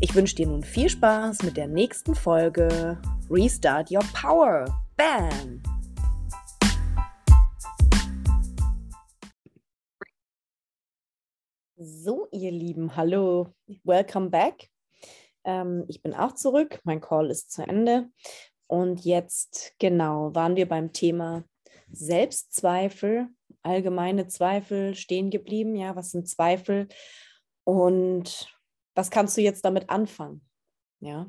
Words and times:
Ich 0.00 0.14
wünsche 0.14 0.36
dir 0.36 0.46
nun 0.46 0.62
viel 0.62 0.88
Spaß 0.88 1.42
mit 1.42 1.56
der 1.56 1.66
nächsten 1.66 2.14
Folge 2.14 3.00
Restart 3.28 3.90
Your 3.90 4.04
Power. 4.14 4.64
Bam! 4.96 5.60
So, 11.76 12.28
ihr 12.30 12.52
Lieben, 12.52 12.94
hallo, 12.94 13.52
welcome 13.82 14.30
back. 14.30 14.70
Ähm, 15.42 15.84
ich 15.88 16.00
bin 16.00 16.14
auch 16.14 16.32
zurück, 16.36 16.80
mein 16.84 17.00
Call 17.00 17.28
ist 17.28 17.50
zu 17.50 17.62
Ende. 17.62 18.08
Und 18.68 19.04
jetzt, 19.04 19.74
genau, 19.80 20.32
waren 20.32 20.54
wir 20.54 20.68
beim 20.68 20.92
Thema 20.92 21.42
Selbstzweifel, 21.90 23.30
allgemeine 23.64 24.28
Zweifel 24.28 24.94
stehen 24.94 25.30
geblieben. 25.30 25.74
Ja, 25.74 25.96
was 25.96 26.12
sind 26.12 26.28
Zweifel? 26.28 26.86
Und 27.64 28.46
was 28.98 29.10
kannst 29.10 29.36
du 29.36 29.40
jetzt 29.40 29.64
damit 29.64 29.88
anfangen? 29.90 30.40
Ja. 30.98 31.26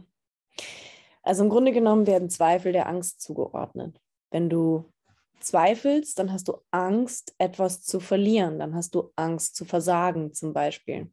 Also 1.22 1.44
im 1.44 1.52
Grunde 1.52 1.72
genommen 1.72 2.08
werden 2.08 2.32
Zweifel 2.32 2.72
der 2.72 2.88
Angst 2.88 3.22
zugeordnet. 3.22 4.02
Wenn 4.32 4.50
du 4.50 4.92
zweifelst, 5.40 6.18
dann 6.18 6.34
hast 6.34 6.48
du 6.48 6.58
Angst, 6.72 7.36
etwas 7.38 7.84
zu 7.84 8.00
verlieren. 8.00 8.58
Dann 8.58 8.74
hast 8.74 8.96
du 8.96 9.12
Angst 9.16 9.56
zu 9.56 9.66
versagen, 9.66 10.34
zum 10.34 10.52
Beispiel. 10.52 11.12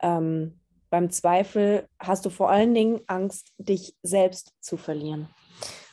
Ähm, 0.00 0.58
beim 0.88 1.10
Zweifel 1.10 1.86
hast 1.98 2.24
du 2.24 2.30
vor 2.30 2.48
allen 2.48 2.72
Dingen 2.72 3.02
Angst, 3.06 3.52
dich 3.58 3.94
selbst 4.02 4.54
zu 4.60 4.78
verlieren. 4.78 5.28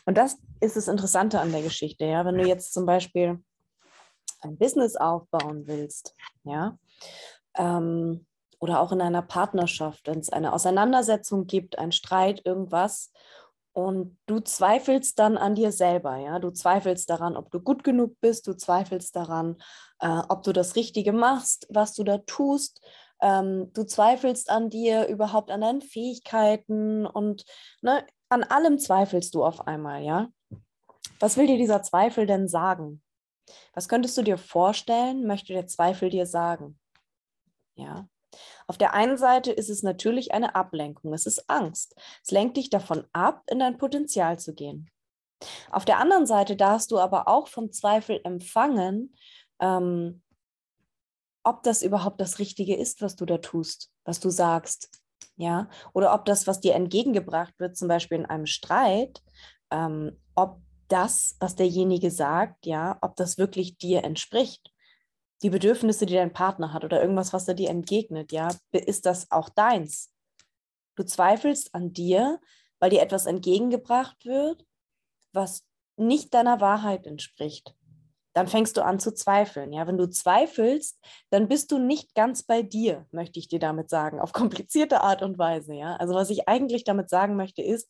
Und 0.05 0.17
das 0.17 0.37
ist 0.61 0.77
das 0.77 0.87
Interessante 0.87 1.41
an 1.41 1.51
der 1.51 1.63
Geschichte. 1.63 2.05
Ja? 2.05 2.23
Wenn 2.23 2.37
du 2.37 2.47
jetzt 2.47 2.71
zum 2.71 2.85
Beispiel 2.85 3.43
ein 4.39 4.57
Business 4.57 4.95
aufbauen 4.95 5.67
willst, 5.67 6.15
ja, 6.45 6.79
ähm, 7.57 8.25
oder 8.61 8.79
auch 8.79 8.91
in 8.91 9.01
einer 9.01 9.23
Partnerschaft, 9.23 10.07
wenn 10.07 10.19
es 10.19 10.29
eine 10.29 10.53
Auseinandersetzung 10.53 11.47
gibt, 11.47 11.77
ein 11.79 11.91
Streit, 11.91 12.45
irgendwas, 12.45 13.11
und 13.73 14.17
du 14.25 14.41
zweifelst 14.41 15.17
dann 15.17 15.37
an 15.37 15.55
dir 15.55 15.71
selber, 15.71 16.17
ja, 16.17 16.39
du 16.39 16.51
zweifelst 16.51 17.09
daran, 17.09 17.37
ob 17.37 17.51
du 17.51 17.61
gut 17.61 17.83
genug 17.83 18.19
bist, 18.19 18.45
du 18.47 18.53
zweifelst 18.53 19.15
daran, 19.15 19.57
äh, 19.99 20.21
ob 20.27 20.43
du 20.43 20.51
das 20.51 20.75
Richtige 20.75 21.13
machst, 21.13 21.67
was 21.69 21.93
du 21.93 22.03
da 22.03 22.17
tust, 22.19 22.81
ähm, 23.21 23.71
du 23.73 23.85
zweifelst 23.85 24.49
an 24.49 24.69
dir, 24.69 25.07
überhaupt 25.07 25.51
an 25.51 25.61
deinen 25.61 25.81
Fähigkeiten 25.81 27.05
und 27.05 27.45
ne, 27.81 28.05
an 28.29 28.43
allem 28.43 28.77
zweifelst 28.77 29.33
du 29.35 29.43
auf 29.45 29.67
einmal, 29.67 30.03
ja. 30.03 30.27
Was 31.19 31.37
will 31.37 31.47
dir 31.47 31.57
dieser 31.57 31.81
Zweifel 31.81 32.25
denn 32.25 32.47
sagen? 32.47 33.01
Was 33.73 33.87
könntest 33.87 34.17
du 34.17 34.21
dir 34.21 34.37
vorstellen, 34.37 35.25
möchte 35.25 35.53
der 35.53 35.67
Zweifel 35.67 36.09
dir 36.09 36.25
sagen? 36.25 36.77
Ja. 37.75 38.07
Auf 38.67 38.77
der 38.77 38.93
einen 38.93 39.17
Seite 39.17 39.51
ist 39.51 39.69
es 39.69 39.83
natürlich 39.83 40.33
eine 40.33 40.55
Ablenkung, 40.55 41.13
es 41.13 41.25
ist 41.25 41.49
Angst. 41.49 41.95
Es 42.23 42.31
lenkt 42.31 42.57
dich 42.57 42.69
davon 42.69 43.05
ab, 43.13 43.43
in 43.47 43.59
dein 43.59 43.77
Potenzial 43.77 44.39
zu 44.39 44.53
gehen. 44.53 44.89
Auf 45.71 45.85
der 45.85 45.97
anderen 45.97 46.25
Seite 46.25 46.55
darfst 46.55 46.91
du 46.91 46.99
aber 46.99 47.27
auch 47.27 47.47
vom 47.47 47.71
Zweifel 47.71 48.21
empfangen, 48.23 49.15
ähm, 49.59 50.21
ob 51.43 51.63
das 51.63 51.81
überhaupt 51.81 52.21
das 52.21 52.39
Richtige 52.39 52.75
ist, 52.75 53.01
was 53.01 53.15
du 53.15 53.25
da 53.25 53.39
tust, 53.39 53.91
was 54.05 54.19
du 54.19 54.29
sagst. 54.29 54.89
Ja, 55.37 55.69
oder 55.93 56.13
ob 56.13 56.25
das, 56.25 56.45
was 56.45 56.59
dir 56.59 56.75
entgegengebracht 56.75 57.59
wird, 57.59 57.75
zum 57.75 57.87
Beispiel 57.87 58.19
in 58.19 58.25
einem 58.27 58.45
Streit, 58.45 59.23
ähm, 59.71 60.19
ob 60.35 60.61
das, 60.87 61.35
was 61.39 61.55
derjenige 61.55 62.11
sagt, 62.11 62.65
ja, 62.65 62.99
ob 63.01 63.15
das 63.15 63.37
wirklich 63.37 63.77
dir 63.77 64.03
entspricht 64.03 64.70
die 65.43 65.49
Bedürfnisse, 65.49 66.05
die 66.05 66.13
dein 66.13 66.33
Partner 66.33 66.73
hat 66.73 66.83
oder 66.83 67.01
irgendwas, 67.01 67.33
was 67.33 67.47
er 67.47 67.53
dir 67.53 67.69
entgegnet, 67.69 68.31
ja, 68.31 68.49
ist 68.71 69.05
das 69.05 69.31
auch 69.31 69.49
deins? 69.49 70.13
Du 70.95 71.03
zweifelst 71.03 71.73
an 71.73 71.93
dir, 71.93 72.39
weil 72.79 72.89
dir 72.89 73.01
etwas 73.01 73.25
entgegengebracht 73.25 74.25
wird, 74.25 74.65
was 75.33 75.63
nicht 75.97 76.33
deiner 76.33 76.61
Wahrheit 76.61 77.07
entspricht. 77.07 77.75
Dann 78.33 78.47
fängst 78.47 78.77
du 78.77 78.85
an 78.85 78.99
zu 78.99 79.13
zweifeln. 79.13 79.73
Ja, 79.73 79.87
wenn 79.87 79.97
du 79.97 80.09
zweifelst, 80.09 80.99
dann 81.31 81.47
bist 81.47 81.71
du 81.71 81.79
nicht 81.79 82.15
ganz 82.15 82.43
bei 82.43 82.61
dir, 82.61 83.05
möchte 83.11 83.39
ich 83.39 83.47
dir 83.47 83.59
damit 83.59 83.89
sagen, 83.89 84.19
auf 84.19 84.31
komplizierte 84.33 85.01
Art 85.01 85.21
und 85.21 85.37
Weise. 85.37 85.73
Ja, 85.73 85.95
also 85.95 86.13
was 86.13 86.29
ich 86.29 86.47
eigentlich 86.47 86.83
damit 86.83 87.09
sagen 87.09 87.35
möchte 87.35 87.61
ist, 87.61 87.89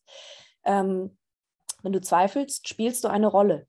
ähm, 0.63 1.18
wenn 1.83 1.94
du 1.94 2.01
zweifelst, 2.01 2.68
spielst 2.68 3.03
du 3.03 3.07
eine 3.07 3.28
Rolle. 3.28 3.68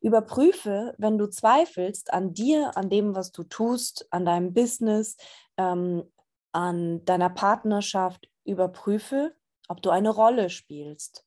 Überprüfe, 0.00 0.94
wenn 0.98 1.18
du 1.18 1.28
zweifelst 1.28 2.12
an 2.12 2.32
dir, 2.32 2.76
an 2.76 2.88
dem, 2.88 3.14
was 3.14 3.32
du 3.32 3.44
tust, 3.44 4.06
an 4.10 4.24
deinem 4.24 4.52
Business, 4.52 5.16
ähm, 5.56 6.04
an 6.52 7.04
deiner 7.04 7.30
Partnerschaft, 7.30 8.28
überprüfe, 8.44 9.34
ob 9.68 9.82
du 9.82 9.90
eine 9.90 10.10
Rolle 10.10 10.50
spielst. 10.50 11.24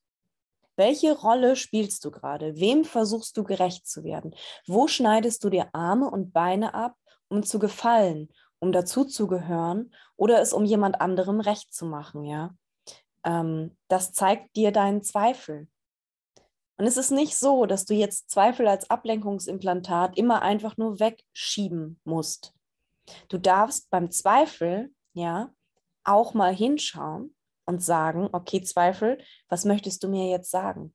Welche 0.76 1.16
Rolle 1.16 1.54
spielst 1.56 2.04
du 2.04 2.10
gerade? 2.10 2.56
Wem 2.56 2.84
versuchst 2.84 3.36
du 3.36 3.44
gerecht 3.44 3.86
zu 3.86 4.02
werden? 4.02 4.34
Wo 4.66 4.88
schneidest 4.88 5.44
du 5.44 5.50
dir 5.50 5.68
Arme 5.72 6.10
und 6.10 6.32
Beine 6.32 6.74
ab, 6.74 6.96
um 7.28 7.44
zu 7.44 7.58
gefallen, 7.58 8.28
um 8.58 8.72
dazuzugehören 8.72 9.94
oder 10.16 10.40
es 10.40 10.52
um 10.52 10.64
jemand 10.64 11.00
anderem 11.00 11.40
recht 11.40 11.72
zu 11.72 11.86
machen? 11.86 12.24
Ja, 12.24 12.54
ähm, 13.24 13.76
das 13.88 14.12
zeigt 14.12 14.56
dir 14.56 14.72
deinen 14.72 15.02
Zweifel. 15.02 15.68
Und 16.76 16.86
es 16.86 16.96
ist 16.96 17.10
nicht 17.10 17.36
so, 17.36 17.66
dass 17.66 17.84
du 17.84 17.94
jetzt 17.94 18.30
Zweifel 18.30 18.66
als 18.66 18.90
Ablenkungsimplantat 18.90 20.16
immer 20.18 20.42
einfach 20.42 20.76
nur 20.76 20.98
wegschieben 20.98 22.00
musst. 22.04 22.52
Du 23.28 23.38
darfst 23.38 23.90
beim 23.90 24.10
Zweifel, 24.10 24.92
ja, 25.12 25.50
auch 26.02 26.34
mal 26.34 26.54
hinschauen 26.54 27.34
und 27.66 27.82
sagen, 27.82 28.28
okay, 28.32 28.62
Zweifel, 28.62 29.18
was 29.48 29.64
möchtest 29.64 30.02
du 30.02 30.08
mir 30.08 30.28
jetzt 30.28 30.50
sagen? 30.50 30.94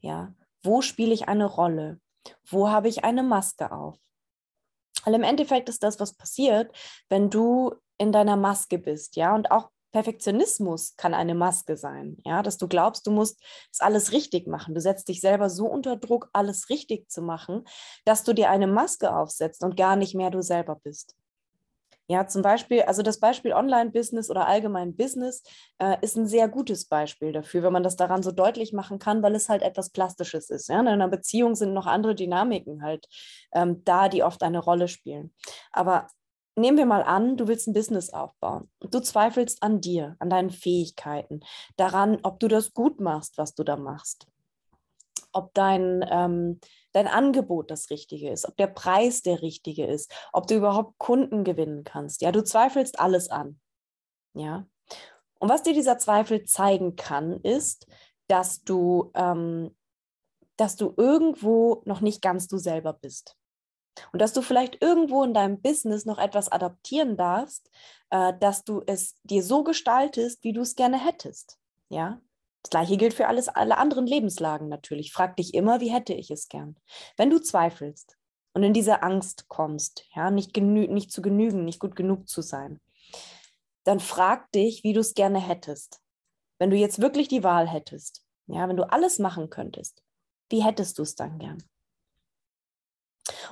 Ja, 0.00 0.34
wo 0.62 0.82
spiele 0.82 1.14
ich 1.14 1.28
eine 1.28 1.46
Rolle? 1.46 2.00
Wo 2.48 2.68
habe 2.68 2.88
ich 2.88 3.04
eine 3.04 3.22
Maske 3.22 3.72
auf? 3.72 3.98
Weil 5.04 5.14
im 5.14 5.22
Endeffekt 5.22 5.68
ist 5.68 5.82
das, 5.82 6.00
was 6.00 6.14
passiert, 6.14 6.76
wenn 7.08 7.30
du 7.30 7.74
in 7.98 8.12
deiner 8.12 8.36
Maske 8.36 8.78
bist, 8.78 9.16
ja, 9.16 9.34
und 9.34 9.50
auch 9.50 9.70
Perfektionismus 9.96 10.94
kann 10.98 11.14
eine 11.14 11.34
Maske 11.34 11.78
sein, 11.78 12.18
ja, 12.22 12.42
dass 12.42 12.58
du 12.58 12.68
glaubst, 12.68 13.06
du 13.06 13.10
musst 13.10 13.42
es 13.72 13.80
alles 13.80 14.12
richtig 14.12 14.46
machen. 14.46 14.74
Du 14.74 14.80
setzt 14.82 15.08
dich 15.08 15.22
selber 15.22 15.48
so 15.48 15.64
unter 15.64 15.96
Druck, 15.96 16.28
alles 16.34 16.68
richtig 16.68 17.10
zu 17.10 17.22
machen, 17.22 17.64
dass 18.04 18.22
du 18.22 18.34
dir 18.34 18.50
eine 18.50 18.66
Maske 18.66 19.16
aufsetzt 19.16 19.64
und 19.64 19.74
gar 19.74 19.96
nicht 19.96 20.14
mehr 20.14 20.30
du 20.30 20.42
selber 20.42 20.76
bist. 20.84 21.14
Ja, 22.08 22.26
zum 22.26 22.42
Beispiel, 22.42 22.82
also 22.82 23.00
das 23.00 23.20
Beispiel 23.20 23.54
Online-Business 23.54 24.28
oder 24.28 24.46
allgemein 24.46 24.94
Business 24.94 25.42
äh, 25.78 25.96
ist 26.02 26.18
ein 26.18 26.26
sehr 26.26 26.48
gutes 26.48 26.84
Beispiel 26.84 27.32
dafür, 27.32 27.62
wenn 27.62 27.72
man 27.72 27.82
das 27.82 27.96
daran 27.96 28.22
so 28.22 28.32
deutlich 28.32 28.74
machen 28.74 28.98
kann, 28.98 29.22
weil 29.22 29.34
es 29.34 29.48
halt 29.48 29.62
etwas 29.62 29.88
Plastisches 29.88 30.50
ist. 30.50 30.68
Ja? 30.68 30.78
In 30.78 30.88
einer 30.88 31.08
Beziehung 31.08 31.54
sind 31.54 31.72
noch 31.72 31.86
andere 31.86 32.14
Dynamiken 32.14 32.82
halt 32.82 33.08
ähm, 33.54 33.82
da, 33.84 34.10
die 34.10 34.22
oft 34.22 34.42
eine 34.42 34.58
Rolle 34.58 34.88
spielen. 34.88 35.32
Aber 35.72 36.08
nehmen 36.56 36.78
wir 36.78 36.86
mal 36.86 37.02
an, 37.02 37.36
du 37.36 37.48
willst 37.48 37.68
ein 37.68 37.74
Business 37.74 38.10
aufbauen 38.10 38.68
und 38.80 38.92
du 38.94 39.00
zweifelst 39.00 39.62
an 39.62 39.80
dir, 39.80 40.16
an 40.18 40.30
deinen 40.30 40.50
Fähigkeiten, 40.50 41.40
daran, 41.76 42.18
ob 42.22 42.40
du 42.40 42.48
das 42.48 42.72
gut 42.72 43.00
machst, 43.00 43.38
was 43.38 43.54
du 43.54 43.62
da 43.62 43.76
machst, 43.76 44.26
ob 45.32 45.52
dein, 45.54 46.04
ähm, 46.10 46.60
dein 46.92 47.06
Angebot 47.06 47.70
das 47.70 47.90
Richtige 47.90 48.30
ist, 48.30 48.48
ob 48.48 48.56
der 48.56 48.68
Preis 48.68 49.22
der 49.22 49.42
richtige 49.42 49.86
ist, 49.86 50.12
ob 50.32 50.46
du 50.46 50.56
überhaupt 50.56 50.98
Kunden 50.98 51.44
gewinnen 51.44 51.84
kannst. 51.84 52.22
Ja, 52.22 52.32
du 52.32 52.42
zweifelst 52.42 52.98
alles 52.98 53.28
an. 53.28 53.60
Ja. 54.32 54.66
Und 55.38 55.50
was 55.50 55.62
dir 55.62 55.74
dieser 55.74 55.98
Zweifel 55.98 56.44
zeigen 56.44 56.96
kann, 56.96 57.40
ist, 57.42 57.86
dass 58.28 58.62
du, 58.62 59.10
ähm, 59.14 59.76
dass 60.56 60.76
du 60.76 60.94
irgendwo 60.96 61.82
noch 61.84 62.00
nicht 62.00 62.22
ganz 62.22 62.48
du 62.48 62.56
selber 62.56 62.94
bist. 62.94 63.36
Und 64.12 64.20
dass 64.20 64.32
du 64.32 64.42
vielleicht 64.42 64.82
irgendwo 64.82 65.22
in 65.22 65.34
deinem 65.34 65.60
Business 65.60 66.04
noch 66.04 66.18
etwas 66.18 66.50
adaptieren 66.50 67.16
darfst, 67.16 67.70
äh, 68.10 68.32
dass 68.38 68.64
du 68.64 68.82
es 68.86 69.16
dir 69.24 69.42
so 69.42 69.64
gestaltest, 69.64 70.44
wie 70.44 70.52
du 70.52 70.60
es 70.60 70.76
gerne 70.76 71.02
hättest. 71.04 71.58
Ja, 71.88 72.20
das 72.62 72.70
gleiche 72.70 72.96
gilt 72.96 73.14
für 73.14 73.28
alles, 73.28 73.48
alle 73.48 73.78
anderen 73.78 74.06
Lebenslagen 74.06 74.68
natürlich. 74.68 75.12
Frag 75.12 75.36
dich 75.36 75.54
immer, 75.54 75.80
wie 75.80 75.92
hätte 75.92 76.14
ich 76.14 76.30
es 76.30 76.48
gern? 76.48 76.76
Wenn 77.16 77.30
du 77.30 77.38
zweifelst 77.38 78.18
und 78.54 78.62
in 78.64 78.72
diese 78.72 79.02
Angst 79.02 79.48
kommst, 79.48 80.04
ja, 80.14 80.30
nicht, 80.30 80.52
genü 80.52 80.88
nicht 80.88 81.12
zu 81.12 81.22
genügen, 81.22 81.64
nicht 81.64 81.78
gut 81.78 81.94
genug 81.94 82.28
zu 82.28 82.42
sein, 82.42 82.80
dann 83.84 84.00
frag 84.00 84.50
dich, 84.50 84.82
wie 84.82 84.92
du 84.92 85.00
es 85.00 85.14
gerne 85.14 85.38
hättest. 85.38 86.00
Wenn 86.58 86.70
du 86.70 86.76
jetzt 86.76 87.00
wirklich 87.00 87.28
die 87.28 87.44
Wahl 87.44 87.68
hättest, 87.68 88.24
Ja, 88.48 88.68
wenn 88.68 88.76
du 88.76 88.90
alles 88.90 89.18
machen 89.18 89.50
könntest, 89.50 90.02
wie 90.50 90.62
hättest 90.62 90.98
du 90.98 91.02
es 91.02 91.14
dann 91.14 91.38
gern? 91.38 91.62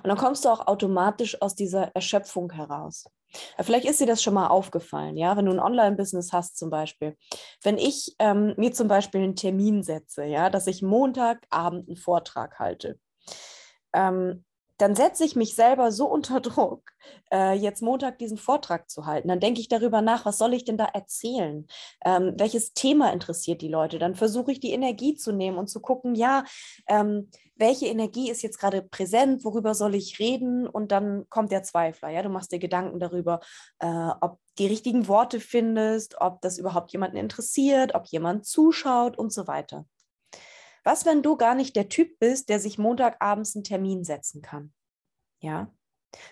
Und 0.05 0.09
dann 0.09 0.19
kommst 0.19 0.45
du 0.45 0.51
auch 0.51 0.67
automatisch 0.67 1.41
aus 1.41 1.55
dieser 1.55 1.91
Erschöpfung 1.95 2.53
heraus. 2.53 3.07
Vielleicht 3.59 3.87
ist 3.87 4.01
dir 4.01 4.07
das 4.07 4.23
schon 4.23 4.35
mal 4.35 4.49
aufgefallen, 4.49 5.17
ja, 5.17 5.35
wenn 5.37 5.47
du 5.47 5.53
ein 5.53 5.59
Online-Business 5.59 6.33
hast 6.33 6.59
zum 6.59 6.69
Beispiel. 6.69 7.17
Wenn 7.63 7.79
ich 7.79 8.15
ähm, 8.19 8.53
mir 8.59 8.73
zum 8.73 8.87
Beispiel 8.87 9.23
einen 9.23 9.35
Termin 9.35 9.83
setze, 9.83 10.25
ja, 10.25 10.51
dass 10.51 10.67
ich 10.67 10.83
Montagabend 10.83 11.89
einen 11.89 11.97
Vortrag 11.97 12.59
halte, 12.59 13.01
ähm, 13.95 14.45
dann 14.79 14.95
setze 14.95 15.25
ich 15.25 15.37
mich 15.37 15.55
selber 15.55 15.93
so 15.93 16.07
unter 16.07 16.41
Druck, 16.41 16.91
äh, 17.33 17.55
jetzt 17.55 17.83
Montag 17.83 18.19
diesen 18.19 18.39
Vortrag 18.39 18.91
zu 18.91 19.07
halten. 19.07 19.29
Dann 19.29 19.41
denke 19.41 19.61
ich 19.61 19.69
darüber 19.69 20.03
nach, 20.03 20.25
was 20.25 20.39
soll 20.39 20.55
ich 20.55 20.65
denn 20.65 20.79
da 20.79 20.87
erzählen? 20.87 21.67
Ähm, 22.05 22.35
welches 22.37 22.73
Thema 22.73 23.13
interessiert 23.13 23.61
die 23.63 23.69
Leute? 23.69 23.99
Dann 23.99 24.15
versuche 24.15 24.53
ich 24.53 24.61
die 24.61 24.73
Energie 24.73 25.15
zu 25.15 25.33
nehmen 25.33 25.59
und 25.59 25.69
zu 25.69 25.81
gucken, 25.81 26.15
ja, 26.15 26.45
ähm, 26.89 27.31
welche 27.57 27.87
Energie 27.87 28.31
ist 28.31 28.43
jetzt 28.43 28.59
gerade 28.59 28.83
präsent, 28.83 29.45
worüber 29.45 29.75
soll 29.75 29.95
ich 29.95 30.19
reden? 30.19 30.67
Und 30.67 30.91
dann 30.91 31.27
kommt 31.29 31.53
der 31.53 31.63
Zweifler. 31.63 32.09
Ja, 32.09 32.23
du 32.23 32.29
machst 32.29 32.51
dir 32.51 32.59
Gedanken 32.59 32.99
darüber, 32.99 33.41
äh, 33.79 34.11
ob 34.21 34.41
die 34.59 34.67
richtigen 34.67 35.07
Worte 35.09 35.41
findest, 35.41 36.21
ob 36.21 36.41
das 36.41 36.59
überhaupt 36.59 36.93
jemanden 36.93 37.17
interessiert, 37.17 37.95
ob 37.95 38.07
jemand 38.07 38.47
zuschaut 38.47 39.17
und 39.19 39.33
so 39.33 39.47
weiter. 39.47 39.85
Was, 40.85 41.07
wenn 41.07 41.23
du 41.23 41.37
gar 41.37 41.55
nicht 41.55 41.75
der 41.77 41.89
Typ 41.89 42.19
bist, 42.19 42.49
der 42.49 42.61
sich 42.61 42.79
Montagabends 42.79 43.57
einen 43.57 43.65
Termin 43.65 44.05
setzen 44.05 44.43
kann? 44.43 44.73
Ja. 45.41 45.75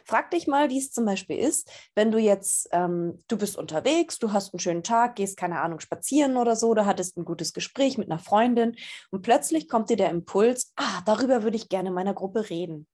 Frag 0.04 0.31
dich 0.31 0.46
mal, 0.46 0.70
wie 0.70 0.78
es 0.78 0.93
zum 0.93 1.04
Beispiel 1.04 1.38
ist, 1.38 1.70
wenn 1.94 2.12
du 2.12 2.19
jetzt, 2.19 2.69
ähm, 2.70 3.19
du 3.28 3.37
bist 3.37 3.56
unterwegs, 3.56 4.19
du 4.19 4.32
hast 4.32 4.52
einen 4.52 4.60
schönen 4.60 4.82
Tag, 4.84 5.16
gehst, 5.16 5.37
keine 5.37 5.60
Ahnung, 5.60 5.81
spazieren 5.81 6.37
oder 6.37 6.54
so, 6.54 6.69
oder 6.69 6.87
hattest 6.87 7.16
ein 7.16 7.25
gutes 7.25 7.52
Gespräch 7.52 7.99
mit 7.99 8.08
einer 8.08 8.20
Freundin 8.20 8.76
und 9.10 9.22
plötzlich 9.22 9.69
kommt 9.69 9.90
dir 9.90 9.96
der 9.96 10.10
Impuls, 10.10 10.72
ah, 10.76 11.02
darüber 11.04 11.43
würde 11.43 11.56
ich 11.56 11.69
gerne 11.69 11.88
in 11.88 11.94
meiner 11.94 12.14
Gruppe 12.14 12.49
reden. 12.49 12.87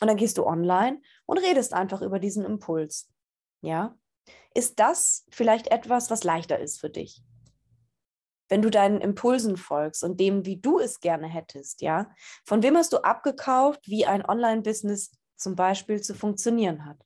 Und 0.00 0.08
dann 0.08 0.16
gehst 0.16 0.38
du 0.38 0.46
online 0.46 1.00
und 1.26 1.38
redest 1.38 1.74
einfach 1.74 2.02
über 2.02 2.18
diesen 2.18 2.44
Impuls. 2.44 3.10
Ja. 3.60 3.96
Ist 4.54 4.80
das 4.80 5.24
vielleicht 5.30 5.68
etwas, 5.68 6.10
was 6.10 6.24
leichter 6.24 6.58
ist 6.58 6.80
für 6.80 6.90
dich? 6.90 7.22
Wenn 8.48 8.62
du 8.62 8.70
deinen 8.70 9.00
Impulsen 9.00 9.56
folgst 9.56 10.04
und 10.04 10.20
dem, 10.20 10.44
wie 10.44 10.56
du 10.56 10.78
es 10.78 11.00
gerne 11.00 11.26
hättest, 11.26 11.80
ja, 11.80 12.10
von 12.44 12.62
wem 12.62 12.76
hast 12.76 12.92
du 12.92 12.98
abgekauft, 12.98 13.88
wie 13.88 14.06
ein 14.06 14.24
Online-Business 14.24 15.12
zum 15.36 15.56
Beispiel 15.56 16.00
zu 16.00 16.14
funktionieren 16.14 16.84
hat? 16.84 16.98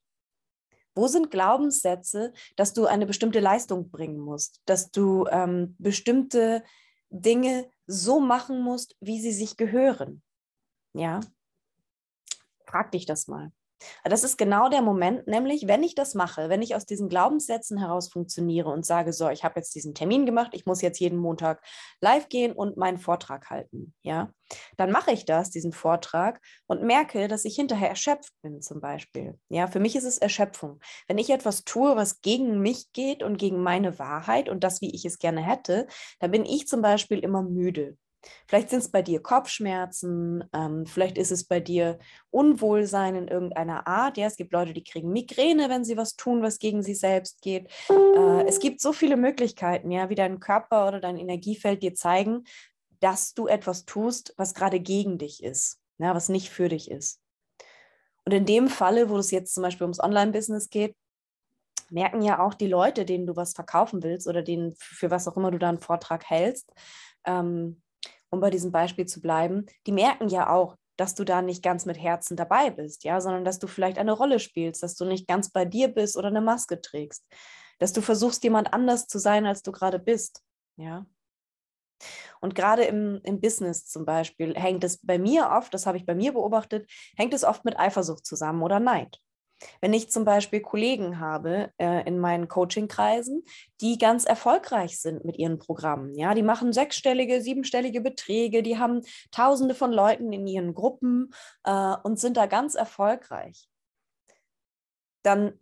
Wo 0.95 1.09
sind 1.09 1.31
Glaubenssätze, 1.31 2.33
dass 2.57 2.73
du 2.73 2.87
eine 2.87 3.07
bestimmte 3.07 3.41
Leistung 3.41 3.91
bringen 3.91 4.19
musst, 4.19 4.63
dass 4.65 4.91
du 4.91 5.27
ähm, 5.31 5.77
bestimmte 5.79 6.65
Dinge 7.11 7.71
so 7.87 8.19
machen 8.19 8.63
musst, 8.63 8.97
wie 9.01 9.21
sie 9.21 9.33
sich 9.33 9.57
gehören? 9.57 10.23
Ja, 10.95 11.21
frag 12.67 12.93
dich 12.93 13.05
das 13.05 13.29
mal. 13.29 13.53
Das 14.05 14.25
ist 14.25 14.39
genau 14.39 14.69
der 14.69 14.83
Moment, 14.83 15.27
nämlich 15.27 15.67
wenn 15.67 15.83
ich 15.83 15.95
das 15.95 16.15
mache, 16.15 16.49
wenn 16.49 16.63
ich 16.63 16.75
aus 16.75 16.87
diesen 16.87 17.09
Glaubenssätzen 17.09 17.79
heraus 17.79 18.09
funktioniere 18.09 18.71
und 18.71 18.87
sage, 18.87 19.13
so, 19.13 19.29
ich 19.29 19.45
habe 19.45 19.59
jetzt 19.59 19.75
diesen 19.75 19.95
Termin 19.95 20.27
gemacht, 20.27 20.51
ich 20.53 20.67
muss 20.67 20.83
jetzt 20.83 20.99
jeden 20.99 21.19
Montag 21.19 21.63
live 22.01 22.29
gehen 22.29 22.53
und 22.53 22.77
meinen 22.77 22.99
Vortrag 22.99 23.51
halten, 23.51 23.95
ja, 24.03 24.31
dann 24.77 24.91
mache 24.91 25.11
ich 25.11 25.25
das, 25.25 25.51
diesen 25.51 25.73
Vortrag 25.73 26.41
und 26.67 26.83
merke, 26.83 27.29
dass 27.29 27.45
ich 27.45 27.57
hinterher 27.57 27.91
erschöpft 27.91 28.33
bin 28.43 28.63
zum 28.63 28.81
Beispiel. 28.81 29.39
Ja, 29.49 29.67
für 29.67 29.81
mich 29.81 29.97
ist 29.97 30.05
es 30.05 30.19
Erschöpfung. 30.19 30.81
Wenn 31.09 31.19
ich 31.19 31.31
etwas 31.31 31.65
tue, 31.65 31.97
was 31.97 32.21
gegen 32.21 32.61
mich 32.61 32.93
geht 32.93 33.23
und 33.23 33.37
gegen 33.39 33.63
meine 33.63 33.99
Wahrheit 33.99 34.49
und 34.49 34.65
das, 34.65 34.81
wie 34.81 34.95
ich 34.95 35.05
es 35.05 35.19
gerne 35.19 35.43
hätte, 35.43 35.87
dann 36.21 36.31
bin 36.31 36.45
ich 36.45 36.67
zum 36.67 36.81
Beispiel 36.83 37.19
immer 37.19 37.43
müde. 37.43 37.97
Vielleicht 38.47 38.71
sind 38.71 38.81
es 38.81 38.91
bei 38.91 39.03
dir 39.03 39.23
Kopfschmerzen, 39.23 40.45
ähm, 40.53 40.87
vielleicht 40.87 41.19
ist 41.19 41.33
es 41.33 41.45
bei 41.45 41.61
dir 41.61 41.99
Unwohlsein 42.31 43.17
in 43.17 43.29
irgendeiner 43.29 43.87
Art. 43.87 44.17
Ja, 44.17 44.27
es 44.27 44.37
gibt 44.37 44.53
Leute, 44.53 44.73
die 44.73 44.85
kriegen 44.85 45.13
Migräne, 45.13 45.69
wenn 45.69 45.85
sie 45.85 45.97
was 45.97 46.17
tun, 46.17 46.43
was 46.43 46.59
gegen 46.59 46.83
sie 46.83 46.95
selbst 46.95 47.43
geht. 47.43 47.71
Äh, 47.89 48.47
es 48.47 48.61
gibt 48.61 48.81
so 48.81 48.93
viele 48.93 49.17
Möglichkeiten, 49.17 49.91
ja, 49.91 50.09
wie 50.11 50.15
dein 50.15 50.41
Körper 50.41 50.89
oder 50.89 51.01
dein 51.01 51.17
Energiefeld 51.17 51.83
dir 51.83 51.95
zeigen, 51.95 52.45
dass 53.01 53.35
du 53.35 53.47
etwas 53.47 53.85
tust, 53.85 54.35
was 54.37 54.55
gerade 54.55 54.81
gegen 54.81 55.19
dich 55.19 55.43
ist, 55.43 55.81
ja, 55.99 56.15
was 56.15 56.29
nicht 56.29 56.51
für 56.51 56.69
dich 56.69 56.91
ist. 56.91 57.21
Und 58.25 58.33
in 58.33 58.47
dem 58.47 58.69
Falle, 58.69 59.09
wo 59.09 59.19
es 59.19 59.31
jetzt 59.31 59.55
zum 59.55 59.63
Beispiel 59.63 59.85
ums 59.85 60.03
Online-Business 60.03 60.71
geht, 60.71 60.97
merken 61.91 62.23
ja 62.23 62.41
auch 62.41 62.55
die 62.55 62.67
Leute, 62.67 63.05
denen 63.05 63.27
du 63.27 63.37
was 63.37 63.53
verkaufen 63.53 64.03
willst 64.03 64.27
oder 64.27 64.43
denen 64.43 64.75
für 64.79 65.11
was 65.11 65.29
auch 65.29 65.37
immer 65.37 65.51
du 65.51 65.59
da 65.59 65.69
einen 65.69 65.79
Vortrag 65.79 66.29
hältst, 66.29 66.73
ähm, 67.25 67.83
um 68.31 68.41
bei 68.41 68.51
diesem 68.51 68.73
Beispiel 68.73 69.07
zu 69.07 69.21
bleiben, 69.21 69.67
die 69.87 69.93
merken 69.93 70.29
ja 70.29 70.51
auch, 70.51 70.77
dass 70.97 71.15
du 71.15 71.25
da 71.25 71.43
nicht 71.43 71.63
ganz 71.63 71.85
mit 71.85 72.01
Herzen 72.01 72.37
dabei 72.37 72.71
bist, 72.71 73.05
ja, 73.05 73.21
sondern 73.21 73.45
dass 73.45 73.59
du 73.59 73.67
vielleicht 73.67 73.99
eine 73.99 74.13
Rolle 74.13 74.39
spielst, 74.39 74.83
dass 74.83 74.95
du 74.95 75.05
nicht 75.05 75.29
ganz 75.29 75.51
bei 75.51 75.65
dir 75.65 75.89
bist 75.89 76.17
oder 76.17 76.29
eine 76.29 76.41
Maske 76.41 76.81
trägst, 76.81 77.25
dass 77.79 77.93
du 77.93 78.01
versuchst, 78.01 78.43
jemand 78.45 78.73
anders 78.73 79.07
zu 79.07 79.19
sein, 79.19 79.47
als 79.47 79.63
du 79.63 79.73
gerade 79.73 79.99
bist, 79.99 80.43
ja. 80.77 81.07
Und 82.41 82.55
gerade 82.55 82.85
im, 82.85 83.21
im 83.23 83.41
Business 83.41 83.87
zum 83.87 84.05
Beispiel 84.05 84.55
hängt 84.55 84.85
es 84.85 84.99
bei 84.99 85.19
mir 85.19 85.51
oft, 85.51 85.73
das 85.73 85.87
habe 85.87 85.97
ich 85.97 86.05
bei 86.05 86.15
mir 86.15 86.33
beobachtet, 86.33 86.91
hängt 87.17 87.33
es 87.33 87.45
oft 87.45 87.65
mit 87.65 87.79
Eifersucht 87.79 88.27
zusammen 88.27 88.63
oder 88.63 88.81
Neid. 88.81 89.19
Wenn 89.81 89.95
ich 89.95 90.11
zum 90.11 90.25
Beispiel 90.25 90.61
Kollegen 90.61 91.19
habe 91.19 91.71
äh, 91.79 92.07
in 92.07 92.19
meinen 92.19 92.49
Coachingkreisen, 92.49 93.45
die 93.81 93.99
ganz 93.99 94.25
erfolgreich 94.25 95.01
sind 95.01 95.25
mit 95.25 95.39
ihren 95.39 95.59
Programmen, 95.59 96.15
ja, 96.15 96.35
die 96.35 96.43
machen 96.43 96.73
sechsstellige, 96.73 97.41
siebenstellige 97.41 98.01
Beträge, 98.01 98.63
die 98.63 98.79
haben 98.79 99.03
Tausende 99.31 99.75
von 99.75 99.93
Leuten 99.93 100.33
in 100.33 100.47
ihren 100.47 100.75
Gruppen 100.75 101.33
äh, 101.65 101.97
und 102.03 102.21
sind 102.21 102.37
da 102.37 102.47
ganz 102.47 102.75
erfolgreich, 102.75 103.69
dann 105.23 105.59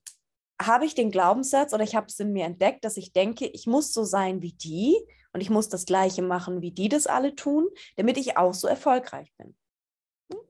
habe 0.61 0.85
ich 0.85 0.94
den 0.94 1.11
Glaubenssatz 1.11 1.73
oder 1.73 1.85
ich 1.85 1.94
habe 1.94 2.06
es 2.06 2.20
in 2.20 2.32
mir 2.32 2.44
entdeckt, 2.44 2.85
dass 2.85 2.96
ich 2.96 3.12
denke, 3.12 3.46
ich 3.46 3.67
muss 3.67 3.93
so 3.93 4.05
sein 4.05 4.43
wie 4.43 4.52
die 4.52 4.96
und 5.32 5.41
ich 5.41 5.50
muss 5.50 5.69
das 5.69 5.85
Gleiche 5.85 6.23
machen, 6.23 6.62
wie 6.62 6.70
die 6.70 6.88
das 6.88 7.06
alle 7.06 7.35
tun, 7.35 7.69
damit 7.96 8.19
ich 8.19 8.37
auch 8.37 8.55
so 8.55 8.69
erfolgreich 8.69 9.32
bin. 9.37 9.56
Hm? 10.32 10.41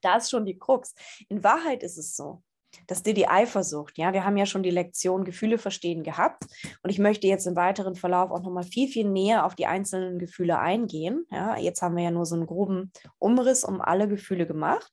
Da 0.00 0.16
ist 0.16 0.30
schon 0.30 0.46
die 0.46 0.58
Krux. 0.58 0.94
In 1.28 1.44
Wahrheit 1.44 1.82
ist 1.82 1.98
es 1.98 2.16
so, 2.16 2.42
dass 2.86 3.02
dir 3.02 3.14
die 3.14 3.28
Eifersucht, 3.28 3.98
ja, 3.98 4.12
wir 4.12 4.24
haben 4.24 4.36
ja 4.36 4.46
schon 4.46 4.62
die 4.62 4.70
Lektion 4.70 5.24
Gefühle 5.24 5.58
verstehen 5.58 6.02
gehabt 6.02 6.44
und 6.82 6.90
ich 6.90 6.98
möchte 6.98 7.26
jetzt 7.26 7.46
im 7.46 7.56
weiteren 7.56 7.94
Verlauf 7.94 8.30
auch 8.30 8.42
nochmal 8.42 8.64
viel, 8.64 8.88
viel 8.88 9.08
näher 9.08 9.44
auf 9.44 9.54
die 9.54 9.66
einzelnen 9.66 10.18
Gefühle 10.18 10.58
eingehen. 10.58 11.26
Ja, 11.30 11.56
jetzt 11.56 11.82
haben 11.82 11.96
wir 11.96 12.04
ja 12.04 12.10
nur 12.10 12.26
so 12.26 12.34
einen 12.34 12.46
groben 12.46 12.92
Umriss 13.18 13.64
um 13.64 13.80
alle 13.80 14.08
Gefühle 14.08 14.46
gemacht. 14.46 14.92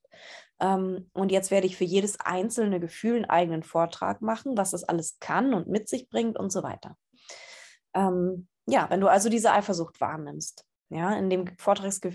Ähm, 0.60 1.10
und 1.14 1.32
jetzt 1.32 1.52
werde 1.52 1.68
ich 1.68 1.76
für 1.76 1.84
jedes 1.84 2.20
einzelne 2.20 2.80
Gefühl 2.80 3.16
einen 3.16 3.26
eigenen 3.26 3.64
Vortrag 3.64 4.22
machen, 4.22 4.58
was 4.58 4.72
das 4.72 4.84
alles 4.84 5.18
kann 5.20 5.54
und 5.54 5.68
mit 5.68 5.90
sich 5.90 6.10
bringt 6.10 6.38
und 6.40 6.52
so 6.52 6.64
weiter. 6.64 6.96
Ähm, 7.94 8.48
ja, 8.66 8.90
wenn 8.90 9.02
du 9.02 9.08
also 9.08 9.30
diese 9.30 9.52
Eifersucht 9.52 10.00
wahrnimmst, 10.00 10.66
ja, 10.90 11.18
in 11.18 11.30
dem, 11.30 11.46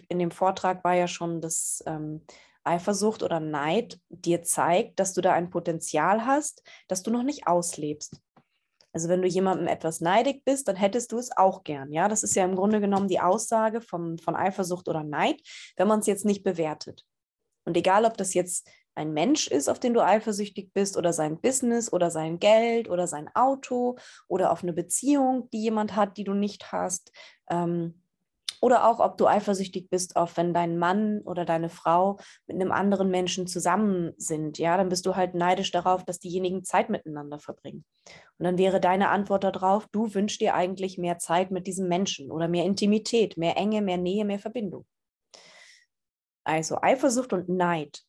in 0.08 0.18
dem 0.18 0.30
Vortrag 0.30 0.84
war 0.84 0.94
ja 0.94 1.06
schon 1.08 1.40
das 1.40 1.82
ähm, 1.86 2.24
Eifersucht 2.70 3.22
oder 3.22 3.40
Neid 3.40 4.00
dir 4.08 4.42
zeigt, 4.42 5.00
dass 5.00 5.12
du 5.12 5.20
da 5.20 5.32
ein 5.32 5.50
Potenzial 5.50 6.24
hast, 6.24 6.62
das 6.88 7.02
du 7.02 7.10
noch 7.10 7.22
nicht 7.22 7.46
auslebst. 7.46 8.20
Also 8.92 9.08
wenn 9.08 9.22
du 9.22 9.28
jemandem 9.28 9.68
etwas 9.68 10.00
neidig 10.00 10.44
bist, 10.44 10.66
dann 10.66 10.76
hättest 10.76 11.12
du 11.12 11.18
es 11.18 11.36
auch 11.36 11.62
gern. 11.62 11.92
Ja, 11.92 12.08
das 12.08 12.22
ist 12.22 12.34
ja 12.34 12.44
im 12.44 12.56
Grunde 12.56 12.80
genommen 12.80 13.08
die 13.08 13.20
Aussage 13.20 13.80
von, 13.80 14.18
von 14.18 14.34
Eifersucht 14.34 14.88
oder 14.88 15.04
Neid, 15.04 15.40
wenn 15.76 15.88
man 15.88 16.00
es 16.00 16.06
jetzt 16.06 16.24
nicht 16.24 16.42
bewertet. 16.42 17.04
Und 17.64 17.76
egal, 17.76 18.04
ob 18.04 18.16
das 18.16 18.34
jetzt 18.34 18.68
ein 18.96 19.12
Mensch 19.12 19.46
ist, 19.46 19.68
auf 19.68 19.78
den 19.78 19.94
du 19.94 20.00
eifersüchtig 20.00 20.72
bist, 20.72 20.96
oder 20.96 21.12
sein 21.12 21.40
Business 21.40 21.92
oder 21.92 22.10
sein 22.10 22.38
Geld 22.38 22.90
oder 22.90 23.06
sein 23.06 23.30
Auto 23.34 23.96
oder 24.28 24.50
auf 24.50 24.62
eine 24.62 24.72
Beziehung, 24.72 25.48
die 25.50 25.62
jemand 25.62 25.94
hat, 25.94 26.16
die 26.16 26.24
du 26.24 26.34
nicht 26.34 26.72
hast, 26.72 27.12
ähm, 27.48 28.02
oder 28.60 28.86
auch, 28.86 29.00
ob 29.00 29.16
du 29.16 29.26
eifersüchtig 29.26 29.88
bist, 29.88 30.16
auf 30.16 30.36
wenn 30.36 30.54
dein 30.54 30.78
Mann 30.78 31.20
oder 31.22 31.44
deine 31.44 31.70
Frau 31.70 32.18
mit 32.46 32.56
einem 32.56 32.72
anderen 32.72 33.10
Menschen 33.10 33.46
zusammen 33.46 34.12
sind. 34.16 34.58
Ja, 34.58 34.76
dann 34.76 34.88
bist 34.88 35.06
du 35.06 35.16
halt 35.16 35.34
neidisch 35.34 35.70
darauf, 35.70 36.04
dass 36.04 36.18
diejenigen 36.18 36.62
Zeit 36.62 36.90
miteinander 36.90 37.38
verbringen. 37.38 37.84
Und 38.38 38.44
dann 38.44 38.58
wäre 38.58 38.80
deine 38.80 39.08
Antwort 39.08 39.44
darauf, 39.44 39.86
du 39.88 40.14
wünschst 40.14 40.40
dir 40.40 40.54
eigentlich 40.54 40.98
mehr 40.98 41.18
Zeit 41.18 41.50
mit 41.50 41.66
diesem 41.66 41.88
Menschen 41.88 42.30
oder 42.30 42.48
mehr 42.48 42.64
Intimität, 42.64 43.36
mehr 43.36 43.56
Enge, 43.56 43.82
mehr 43.82 43.98
Nähe, 43.98 44.24
mehr 44.24 44.38
Verbindung. 44.38 44.86
Also 46.44 46.78
Eifersucht 46.80 47.32
und 47.32 47.48
Neid 47.48 48.02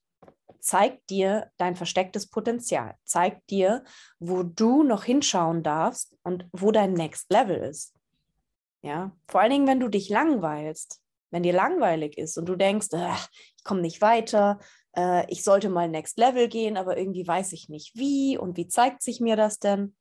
zeigt 0.59 1.09
dir 1.09 1.51
dein 1.57 1.75
verstecktes 1.75 2.29
Potenzial, 2.29 2.95
zeigt 3.03 3.49
dir, 3.49 3.83
wo 4.19 4.43
du 4.43 4.83
noch 4.83 5.03
hinschauen 5.03 5.63
darfst 5.63 6.17
und 6.23 6.47
wo 6.51 6.71
dein 6.71 6.93
Next 6.93 7.31
Level 7.31 7.57
ist. 7.57 7.93
Ja, 8.81 9.15
vor 9.27 9.41
allen 9.41 9.51
Dingen, 9.51 9.67
wenn 9.67 9.79
du 9.79 9.89
dich 9.89 10.09
langweilst, 10.09 11.01
wenn 11.29 11.43
dir 11.43 11.53
langweilig 11.53 12.17
ist 12.17 12.37
und 12.37 12.47
du 12.47 12.55
denkst, 12.55 12.87
ich 13.57 13.63
komme 13.63 13.81
nicht 13.81 14.01
weiter, 14.01 14.59
äh, 14.95 15.29
ich 15.31 15.43
sollte 15.43 15.69
mal 15.69 15.87
Next 15.87 16.17
Level 16.17 16.47
gehen, 16.47 16.77
aber 16.77 16.97
irgendwie 16.97 17.27
weiß 17.27 17.53
ich 17.53 17.69
nicht 17.69 17.95
wie 17.95 18.37
und 18.37 18.57
wie 18.57 18.67
zeigt 18.67 19.01
sich 19.01 19.19
mir 19.21 19.35
das 19.35 19.59
denn? 19.59 19.95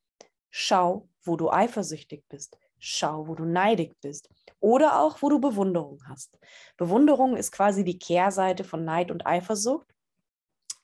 Schau, 0.51 1.09
wo 1.23 1.37
du 1.37 1.51
eifersüchtig 1.51 2.25
bist. 2.29 2.59
Schau, 2.79 3.29
wo 3.29 3.35
du 3.35 3.45
neidig 3.45 3.95
bist. 4.01 4.29
Oder 4.59 5.01
auch, 5.01 5.23
wo 5.23 5.29
du 5.29 5.39
Bewunderung 5.39 6.03
hast. 6.09 6.39
Bewunderung 6.77 7.37
ist 7.37 7.53
quasi 7.53 7.85
die 7.85 7.99
Kehrseite 7.99 8.65
von 8.65 8.85
Neid 8.85 9.11
und 9.11 9.27
Eifersucht. 9.27 9.87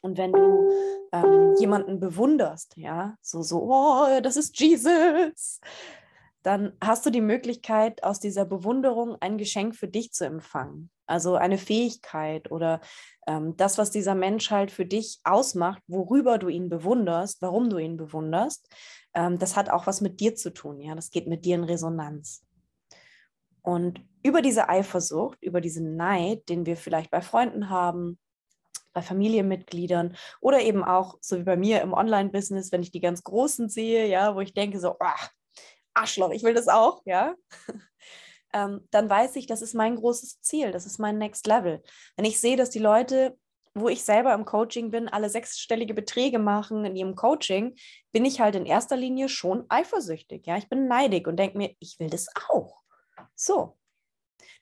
Und 0.02 0.18
wenn 0.18 0.32
du 0.32 0.70
ähm, 1.12 1.54
jemanden 1.58 1.98
bewunderst, 1.98 2.76
ja, 2.76 3.16
so, 3.20 3.42
so, 3.42 3.62
oh, 3.62 4.20
das 4.22 4.36
ist 4.36 4.58
Jesus, 4.60 5.60
dann 6.46 6.74
hast 6.80 7.04
du 7.04 7.10
die 7.10 7.20
Möglichkeit, 7.20 8.04
aus 8.04 8.20
dieser 8.20 8.44
Bewunderung 8.44 9.16
ein 9.20 9.36
Geschenk 9.36 9.74
für 9.74 9.88
dich 9.88 10.12
zu 10.12 10.24
empfangen. 10.24 10.90
Also 11.04 11.34
eine 11.34 11.58
Fähigkeit 11.58 12.52
oder 12.52 12.80
ähm, 13.26 13.56
das, 13.56 13.78
was 13.78 13.90
dieser 13.90 14.14
Mensch 14.14 14.52
halt 14.52 14.70
für 14.70 14.86
dich 14.86 15.18
ausmacht, 15.24 15.82
worüber 15.88 16.38
du 16.38 16.48
ihn 16.48 16.68
bewunderst, 16.68 17.42
warum 17.42 17.68
du 17.68 17.78
ihn 17.78 17.96
bewunderst, 17.96 18.68
ähm, 19.12 19.40
das 19.40 19.56
hat 19.56 19.70
auch 19.70 19.88
was 19.88 20.00
mit 20.00 20.20
dir 20.20 20.36
zu 20.36 20.54
tun. 20.54 20.80
Ja, 20.80 20.94
das 20.94 21.10
geht 21.10 21.26
mit 21.26 21.44
dir 21.44 21.56
in 21.56 21.64
Resonanz. 21.64 22.44
Und 23.62 24.00
über 24.22 24.40
diese 24.40 24.68
Eifersucht, 24.68 25.42
über 25.42 25.60
diesen 25.60 25.96
Neid, 25.96 26.48
den 26.48 26.64
wir 26.64 26.76
vielleicht 26.76 27.10
bei 27.10 27.22
Freunden 27.22 27.70
haben, 27.70 28.20
bei 28.92 29.02
Familienmitgliedern 29.02 30.16
oder 30.40 30.60
eben 30.60 30.84
auch, 30.84 31.18
so 31.20 31.38
wie 31.38 31.42
bei 31.42 31.56
mir 31.56 31.82
im 31.82 31.92
Online-Business, 31.92 32.70
wenn 32.70 32.82
ich 32.82 32.92
die 32.92 33.00
ganz 33.00 33.24
Großen 33.24 33.68
sehe, 33.68 34.06
ja, 34.06 34.36
wo 34.36 34.40
ich 34.40 34.54
denke 34.54 34.78
so, 34.78 34.94
oh, 35.00 35.26
Arschloch, 35.96 36.30
ich 36.30 36.42
will 36.42 36.54
das 36.54 36.68
auch, 36.68 37.02
ja, 37.04 37.34
ähm, 38.52 38.86
dann 38.90 39.08
weiß 39.08 39.36
ich, 39.36 39.46
das 39.46 39.62
ist 39.62 39.74
mein 39.74 39.96
großes 39.96 40.40
Ziel, 40.40 40.70
das 40.72 40.86
ist 40.86 40.98
mein 40.98 41.18
Next 41.18 41.46
Level. 41.46 41.82
Wenn 42.16 42.24
ich 42.24 42.40
sehe, 42.40 42.56
dass 42.56 42.70
die 42.70 42.78
Leute, 42.78 43.36
wo 43.74 43.88
ich 43.88 44.04
selber 44.04 44.32
im 44.34 44.44
Coaching 44.44 44.90
bin, 44.90 45.08
alle 45.08 45.28
sechsstellige 45.28 45.94
Beträge 45.94 46.38
machen 46.38 46.84
in 46.84 46.96
ihrem 46.96 47.14
Coaching, 47.14 47.76
bin 48.12 48.24
ich 48.24 48.40
halt 48.40 48.54
in 48.54 48.66
erster 48.66 48.96
Linie 48.96 49.28
schon 49.28 49.64
eifersüchtig, 49.68 50.46
ja, 50.46 50.56
ich 50.56 50.68
bin 50.68 50.88
neidig 50.88 51.26
und 51.26 51.36
denke 51.36 51.58
mir, 51.58 51.74
ich 51.80 51.98
will 51.98 52.10
das 52.10 52.28
auch. 52.48 52.82
So. 53.34 53.76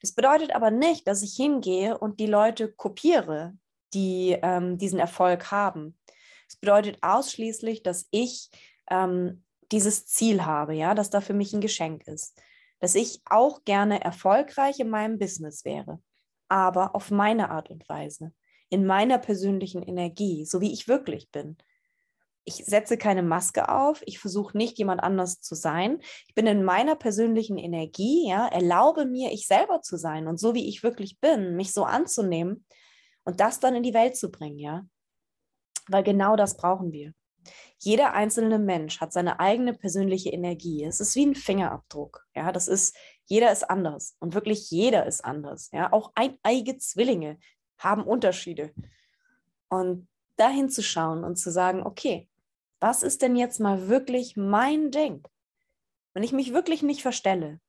Das 0.00 0.12
bedeutet 0.12 0.54
aber 0.54 0.70
nicht, 0.70 1.08
dass 1.08 1.22
ich 1.22 1.34
hingehe 1.34 1.96
und 1.96 2.20
die 2.20 2.26
Leute 2.26 2.70
kopiere, 2.70 3.56
die 3.94 4.38
ähm, 4.42 4.76
diesen 4.76 4.98
Erfolg 4.98 5.50
haben. 5.50 5.96
Es 6.48 6.56
bedeutet 6.56 6.98
ausschließlich, 7.00 7.82
dass 7.82 8.06
ich 8.10 8.50
ähm, 8.90 9.44
dieses 9.74 10.06
Ziel 10.06 10.44
habe, 10.44 10.74
ja, 10.74 10.94
dass 10.94 11.10
da 11.10 11.20
für 11.20 11.34
mich 11.34 11.52
ein 11.52 11.60
Geschenk 11.60 12.06
ist, 12.06 12.40
dass 12.80 12.94
ich 12.94 13.20
auch 13.26 13.64
gerne 13.64 14.02
erfolgreich 14.02 14.80
in 14.80 14.88
meinem 14.88 15.18
Business 15.18 15.64
wäre, 15.64 16.00
aber 16.48 16.94
auf 16.94 17.10
meine 17.10 17.50
Art 17.50 17.70
und 17.70 17.88
Weise, 17.88 18.32
in 18.70 18.86
meiner 18.86 19.18
persönlichen 19.18 19.82
Energie, 19.82 20.44
so 20.44 20.60
wie 20.60 20.72
ich 20.72 20.88
wirklich 20.88 21.30
bin 21.30 21.56
ich 22.44 22.56
setze 22.56 22.98
keine 22.98 23.22
Maske 23.22 23.68
auf, 23.68 24.02
ich 24.06 24.18
versuche 24.18 24.56
nicht 24.56 24.78
jemand 24.78 25.02
anders 25.02 25.40
zu 25.40 25.54
sein. 25.54 26.00
Ich 26.28 26.34
bin 26.34 26.46
in 26.46 26.62
meiner 26.62 26.94
persönlichen 26.94 27.56
Energie, 27.56 28.28
ja, 28.28 28.46
erlaube 28.48 29.06
mir, 29.06 29.32
ich 29.32 29.46
selber 29.46 29.80
zu 29.80 29.96
sein 29.96 30.28
und 30.28 30.38
so 30.38 30.54
wie 30.54 30.68
ich 30.68 30.82
wirklich 30.82 31.18
bin, 31.20 31.56
mich 31.56 31.72
so 31.72 31.84
anzunehmen 31.84 32.66
und 33.24 33.40
das 33.40 33.60
dann 33.60 33.74
in 33.74 33.82
die 33.82 33.94
Welt 33.94 34.16
zu 34.16 34.30
bringen, 34.30 34.58
ja. 34.58 34.86
Weil 35.88 36.02
genau 36.02 36.36
das 36.36 36.56
brauchen 36.56 36.92
wir. 36.92 37.12
Jeder 37.84 38.14
einzelne 38.14 38.58
Mensch 38.58 39.00
hat 39.00 39.12
seine 39.12 39.40
eigene 39.40 39.74
persönliche 39.74 40.30
Energie. 40.30 40.84
Es 40.84 41.00
ist 41.00 41.14
wie 41.16 41.26
ein 41.26 41.34
Fingerabdruck, 41.34 42.26
ja. 42.34 42.50
Das 42.50 42.66
ist, 42.66 42.96
jeder 43.26 43.52
ist 43.52 43.68
anders 43.68 44.16
und 44.20 44.32
wirklich 44.32 44.70
jeder 44.70 45.04
ist 45.04 45.22
anders, 45.22 45.70
ja. 45.70 45.92
Auch 45.92 46.12
eineige 46.14 46.78
Zwillinge 46.78 47.38
haben 47.76 48.04
Unterschiede. 48.04 48.72
Und 49.68 50.08
dahin 50.36 50.70
zu 50.70 50.82
schauen 50.82 51.24
und 51.24 51.36
zu 51.36 51.50
sagen, 51.50 51.82
okay, 51.82 52.28
was 52.80 53.02
ist 53.02 53.20
denn 53.20 53.36
jetzt 53.36 53.60
mal 53.60 53.88
wirklich 53.88 54.34
mein 54.34 54.90
Ding? 54.90 55.22
Wenn 56.14 56.22
ich 56.22 56.32
mich 56.32 56.54
wirklich 56.54 56.82
nicht 56.82 57.02
verstelle, 57.02 57.60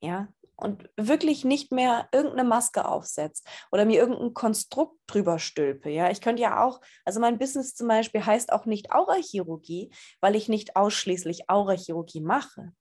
ja, 0.00 0.26
und 0.56 0.88
wirklich 0.96 1.44
nicht 1.44 1.72
mehr 1.72 2.08
irgendeine 2.12 2.48
Maske 2.48 2.86
aufsetze 2.86 3.42
oder 3.70 3.84
mir 3.84 4.00
irgendein 4.00 4.34
Konstrukt 4.34 4.98
drüber 5.06 5.38
stülpe. 5.38 5.90
Ja, 5.90 6.10
ich 6.10 6.20
könnte 6.20 6.42
ja 6.42 6.64
auch, 6.64 6.80
also 7.04 7.20
mein 7.20 7.38
Business 7.38 7.74
zum 7.74 7.88
Beispiel 7.88 8.24
heißt 8.24 8.52
auch 8.52 8.66
nicht 8.66 8.92
Aurachirurgie, 8.92 9.90
weil 10.20 10.36
ich 10.36 10.48
nicht 10.48 10.76
ausschließlich 10.76 11.48
Aurachirurgie 11.48 12.20
mache. 12.20 12.72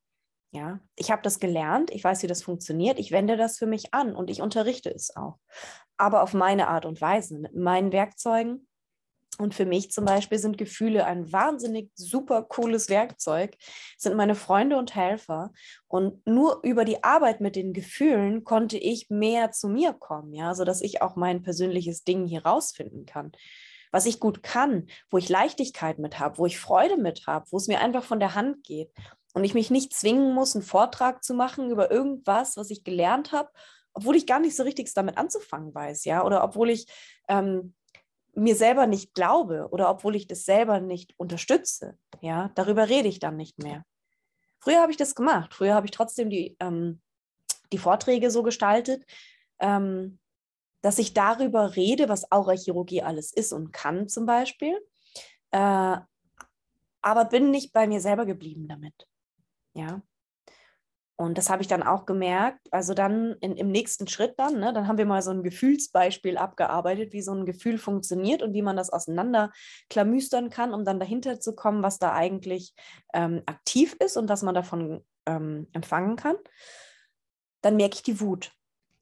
Ja, 0.54 0.82
ich 0.98 1.12
habe 1.12 1.22
das 1.22 1.40
gelernt, 1.40 1.92
ich 1.92 2.04
weiß, 2.04 2.24
wie 2.24 2.28
das 2.28 2.44
funktioniert, 2.44 3.00
ich 3.00 3.12
wende 3.12 3.38
das 3.38 3.58
für 3.58 3.68
mich 3.68 3.94
an 3.94 4.16
und 4.16 4.30
ich 4.30 4.42
unterrichte 4.42 4.94
es 4.94 5.16
auch. 5.16 5.38
Aber 5.96 6.24
auf 6.24 6.34
meine 6.34 6.68
Art 6.68 6.86
und 6.86 7.00
Weise, 7.00 7.38
mit 7.38 7.56
meinen 7.56 7.94
Werkzeugen, 7.94 8.68
und 9.38 9.56
für 9.56 9.66
mich 9.66 9.92
zum 9.92 10.06
Beispiel 10.06 10.38
sind 10.38 10.58
Gefühle 10.58 11.06
ein 11.06 11.32
wahnsinnig 11.32 11.90
super 11.96 12.44
cooles 12.44 12.90
Werkzeug, 12.90 13.56
sind 13.98 14.16
meine 14.16 14.36
Freunde 14.36 14.78
und 14.78 14.96
Helfer. 14.96 15.52
Und 15.88 16.26
nur 16.28 16.60
über 16.64 16.86
die 16.86 17.04
Arbeit 17.04 17.42
mit 17.42 17.56
den 17.56 17.74
Gefühlen 17.74 18.44
konnte 18.44 18.78
ich 18.78 19.10
mehr 19.10 19.52
zu 19.52 19.70
mir 19.70 19.94
kommen, 19.94 20.34
ja, 20.34 20.54
sodass 20.54 20.82
ich 20.82 21.02
auch 21.02 21.16
mein 21.16 21.42
persönliches 21.44 22.04
Ding 22.04 22.28
hier 22.28 22.46
rausfinden 22.46 23.06
kann. 23.06 23.32
Was 23.92 24.06
ich 24.06 24.20
gut 24.20 24.44
kann, 24.44 24.88
wo 25.10 25.18
ich 25.18 25.28
Leichtigkeit 25.28 26.00
mit 26.00 26.20
habe, 26.20 26.38
wo 26.38 26.46
ich 26.46 26.60
Freude 26.60 26.98
mit 26.98 27.26
habe, 27.28 27.46
wo 27.52 27.58
es 27.58 27.68
mir 27.68 27.82
einfach 27.82 28.04
von 28.04 28.20
der 28.20 28.36
Hand 28.36 28.64
geht 28.64 28.92
und 29.34 29.44
ich 29.44 29.54
mich 29.54 29.70
nicht 29.72 29.94
zwingen 29.94 30.34
muss, 30.34 30.56
einen 30.56 30.64
Vortrag 30.64 31.24
zu 31.24 31.34
machen 31.34 31.70
über 31.70 31.92
irgendwas, 31.92 32.58
was 32.58 32.70
ich 32.70 32.84
gelernt 32.84 33.32
habe, 33.32 33.50
obwohl 33.94 34.16
ich 34.16 34.28
gar 34.28 34.40
nicht 34.40 34.56
so 34.56 34.64
richtig 34.64 34.94
damit 34.94 35.18
anzufangen 35.18 35.74
weiß, 35.74 36.06
ja, 36.06 36.24
oder 36.24 36.44
obwohl 36.44 36.70
ich 36.70 36.88
ähm, 37.28 37.74
mir 38.34 38.56
selber 38.56 38.88
nicht 38.88 39.14
glaube 39.14 39.68
oder 39.72 39.90
obwohl 39.90 40.16
ich 40.16 40.28
das 40.28 40.46
selber 40.46 40.80
nicht 40.80 41.14
unterstütze, 41.18 41.98
ja, 42.22 42.52
darüber 42.56 42.90
rede 42.90 43.08
ich 43.08 43.20
dann 43.20 43.36
nicht 43.36 43.62
mehr. 43.62 43.86
Früher 44.60 44.82
habe 44.82 44.92
ich 44.92 44.98
das 44.98 45.16
gemacht. 45.16 45.54
Früher 45.54 45.74
habe 45.74 45.88
ich 45.88 45.92
trotzdem 45.92 46.30
die, 46.30 46.56
ähm, 46.60 47.02
die 47.72 47.78
Vorträge 47.78 48.30
so 48.32 48.44
gestaltet, 48.44 49.04
ähm, 49.60 50.20
dass 50.82 51.00
ich 51.00 51.14
darüber 51.14 51.76
rede, 51.76 52.10
was 52.10 52.32
Aurachirurgie 52.32 53.02
alles 53.02 53.34
ist 53.34 53.54
und 53.54 53.72
kann 53.72 54.08
zum 54.08 54.26
Beispiel. 54.26 54.80
Äh, 55.52 55.98
aber 57.02 57.26
bin 57.26 57.52
nicht 57.52 57.74
bei 57.74 57.88
mir 57.88 58.00
selber 58.00 58.26
geblieben 58.26 58.68
damit. 58.68 59.08
Ja. 59.74 60.02
Und 61.22 61.38
das 61.38 61.52
habe 61.52 61.62
ich 61.62 61.68
dann 61.68 61.84
auch 61.84 62.08
gemerkt. 62.08 62.68
Also 62.72 62.96
dann 62.96 63.36
in, 63.42 63.56
im 63.56 63.70
nächsten 63.70 64.08
Schritt 64.08 64.34
dann, 64.38 64.60
ne, 64.60 64.74
dann 64.74 64.88
haben 64.88 64.98
wir 64.98 65.06
mal 65.06 65.22
so 65.22 65.30
ein 65.30 65.44
Gefühlsbeispiel 65.44 66.36
abgearbeitet, 66.36 67.14
wie 67.14 67.22
so 67.22 67.32
ein 67.32 67.46
Gefühl 67.46 67.78
funktioniert 67.78 68.42
und 68.42 68.56
wie 68.56 68.64
man 68.64 68.76
das 68.76 68.90
auseinanderklamüstern 68.90 70.50
kann, 70.50 70.74
um 70.74 70.84
dann 70.84 71.00
dahinter 71.00 71.40
zu 71.40 71.54
kommen, 71.54 71.84
was 71.84 72.00
da 72.00 72.14
eigentlich 72.14 72.74
ähm, 73.14 73.44
aktiv 73.46 73.96
ist 74.00 74.18
und 74.18 74.30
was 74.30 74.42
man 74.42 74.56
davon 74.56 75.06
ähm, 75.28 75.68
empfangen 75.74 76.16
kann. 76.16 76.38
Dann 77.62 77.76
merke 77.76 77.96
ich 77.96 78.04
die 78.04 78.20
Wut. 78.20 78.52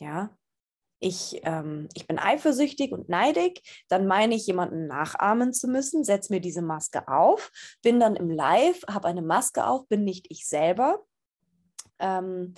Ja, 0.02 0.36
ich, 1.00 1.40
ähm, 1.44 1.88
ich 1.94 2.06
bin 2.06 2.20
eifersüchtig 2.20 2.92
und 2.92 3.08
neidig, 3.08 3.62
dann 3.88 4.08
meine 4.08 4.36
ich, 4.36 4.46
jemanden 4.46 4.88
nachahmen 4.88 5.54
zu 5.54 5.70
müssen, 5.70 6.04
setze 6.04 6.34
mir 6.34 6.42
diese 6.42 6.62
Maske 6.62 7.08
auf, 7.08 7.52
bin 7.82 8.02
dann 8.02 8.18
im 8.18 8.30
Live, 8.30 8.82
habe 8.90 9.08
eine 9.08 9.22
Maske 9.22 9.66
auf, 9.66 9.88
bin 9.88 10.04
nicht 10.04 10.28
ich 10.30 10.46
selber 10.46 11.06
ähm, 12.00 12.54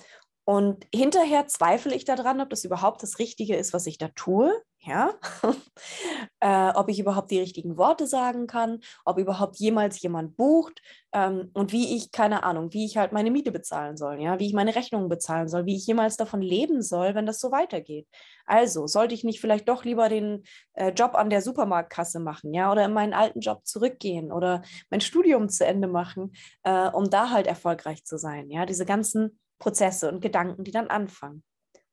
und 0.45 0.85
hinterher 0.93 1.47
zweifle 1.47 1.95
ich 1.95 2.05
daran, 2.05 2.41
ob 2.41 2.49
das 2.49 2.65
überhaupt 2.65 3.03
das 3.03 3.19
Richtige 3.19 3.55
ist, 3.55 3.73
was 3.73 3.85
ich 3.85 3.97
da 3.97 4.09
tue. 4.09 4.51
Ja, 4.83 5.13
äh, 6.39 6.71
ob 6.73 6.89
ich 6.89 6.99
überhaupt 6.99 7.29
die 7.29 7.39
richtigen 7.39 7.77
Worte 7.77 8.07
sagen 8.07 8.47
kann, 8.47 8.79
ob 9.05 9.19
überhaupt 9.19 9.57
jemals 9.57 10.01
jemand 10.01 10.35
bucht 10.37 10.81
ähm, 11.13 11.51
und 11.53 11.71
wie 11.71 11.95
ich, 11.95 12.11
keine 12.11 12.41
Ahnung, 12.41 12.73
wie 12.73 12.85
ich 12.85 12.97
halt 12.97 13.11
meine 13.11 13.29
Miete 13.29 13.51
bezahlen 13.51 13.95
soll, 13.95 14.19
ja, 14.19 14.39
wie 14.39 14.47
ich 14.47 14.53
meine 14.53 14.75
Rechnungen 14.75 15.07
bezahlen 15.07 15.47
soll, 15.47 15.67
wie 15.67 15.75
ich 15.75 15.85
jemals 15.85 16.17
davon 16.17 16.41
leben 16.41 16.81
soll, 16.81 17.13
wenn 17.13 17.27
das 17.27 17.39
so 17.39 17.51
weitergeht. 17.51 18.07
Also 18.47 18.87
sollte 18.87 19.13
ich 19.13 19.23
nicht 19.23 19.39
vielleicht 19.39 19.69
doch 19.69 19.85
lieber 19.85 20.09
den 20.09 20.45
äh, 20.73 20.89
Job 20.89 21.13
an 21.13 21.29
der 21.29 21.43
Supermarktkasse 21.43 22.19
machen, 22.19 22.51
ja, 22.51 22.71
oder 22.71 22.83
in 22.85 22.93
meinen 22.93 23.13
alten 23.13 23.41
Job 23.41 23.67
zurückgehen 23.67 24.31
oder 24.31 24.63
mein 24.89 25.01
Studium 25.01 25.47
zu 25.49 25.63
Ende 25.63 25.87
machen, 25.87 26.33
äh, 26.63 26.89
um 26.89 27.07
da 27.11 27.29
halt 27.29 27.45
erfolgreich 27.45 28.03
zu 28.03 28.17
sein, 28.17 28.49
ja, 28.49 28.65
diese 28.65 28.85
ganzen 28.87 29.39
Prozesse 29.59 30.11
und 30.11 30.21
Gedanken, 30.21 30.63
die 30.63 30.71
dann 30.71 30.87
anfangen. 30.87 31.43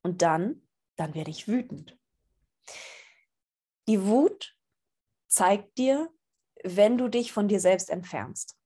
Und 0.03 0.23
dann, 0.23 0.63
dann 0.97 1.15
werde 1.15 1.31
ich 1.31 1.49
wütend. 1.49 1.99
Die 3.89 4.05
Wut 4.05 4.55
zeigt 5.29 5.79
dir, 5.79 6.11
wenn 6.65 6.99
du 6.99 7.09
dich 7.09 7.33
von 7.33 7.49
dir 7.49 7.61
selbst 7.61 7.91
entfernst. 7.91 8.57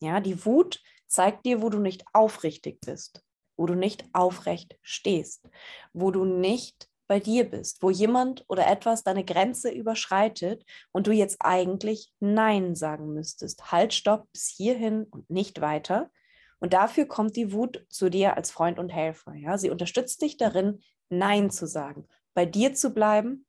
Ja, 0.00 0.20
die 0.20 0.44
Wut 0.44 0.82
zeigt 1.06 1.46
dir, 1.46 1.62
wo 1.62 1.70
du 1.70 1.78
nicht 1.78 2.04
aufrichtig 2.12 2.80
bist, 2.80 3.24
wo 3.56 3.66
du 3.66 3.74
nicht 3.74 4.04
aufrecht 4.12 4.78
stehst, 4.82 5.48
wo 5.92 6.10
du 6.10 6.24
nicht 6.24 6.88
bei 7.06 7.20
dir 7.20 7.48
bist, 7.48 7.82
wo 7.82 7.90
jemand 7.90 8.44
oder 8.48 8.66
etwas 8.66 9.04
deine 9.04 9.24
Grenze 9.24 9.70
überschreitet 9.70 10.64
und 10.92 11.06
du 11.06 11.12
jetzt 11.12 11.36
eigentlich 11.40 12.12
Nein 12.20 12.74
sagen 12.74 13.12
müsstest. 13.12 13.70
Halt, 13.70 13.94
stopp, 13.94 14.30
bis 14.32 14.48
hierhin 14.48 15.04
und 15.04 15.30
nicht 15.30 15.60
weiter. 15.60 16.10
Und 16.58 16.72
dafür 16.72 17.06
kommt 17.06 17.36
die 17.36 17.52
Wut 17.52 17.86
zu 17.90 18.08
dir 18.08 18.36
als 18.36 18.50
Freund 18.50 18.78
und 18.78 18.88
Helfer. 18.88 19.34
Ja? 19.34 19.58
Sie 19.58 19.70
unterstützt 19.70 20.20
dich 20.22 20.36
darin, 20.36 20.80
Nein 21.08 21.50
zu 21.50 21.66
sagen, 21.66 22.08
bei 22.36 22.44
dir 22.44 22.74
zu 22.74 22.90
bleiben 22.90 23.46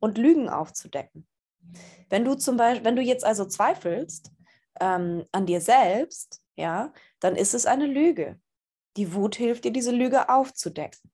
und 0.00 0.16
Lügen 0.16 0.48
aufzudecken. 0.48 1.28
Wenn 2.08 2.24
du 2.24 2.34
zum 2.34 2.56
Beispiel, 2.56 2.84
wenn 2.84 2.96
du 2.96 3.02
jetzt 3.02 3.24
also 3.24 3.44
zweifelst 3.44 4.32
ähm, 4.80 5.26
an 5.32 5.44
dir 5.44 5.60
selbst, 5.60 6.40
ja, 6.56 6.94
dann 7.20 7.36
ist 7.36 7.52
es 7.52 7.66
eine 7.66 7.86
Lüge. 7.86 8.40
Die 8.96 9.12
Wut 9.12 9.36
hilft 9.36 9.64
dir, 9.64 9.70
diese 9.70 9.92
Lüge 9.92 10.30
aufzudecken. 10.30 11.12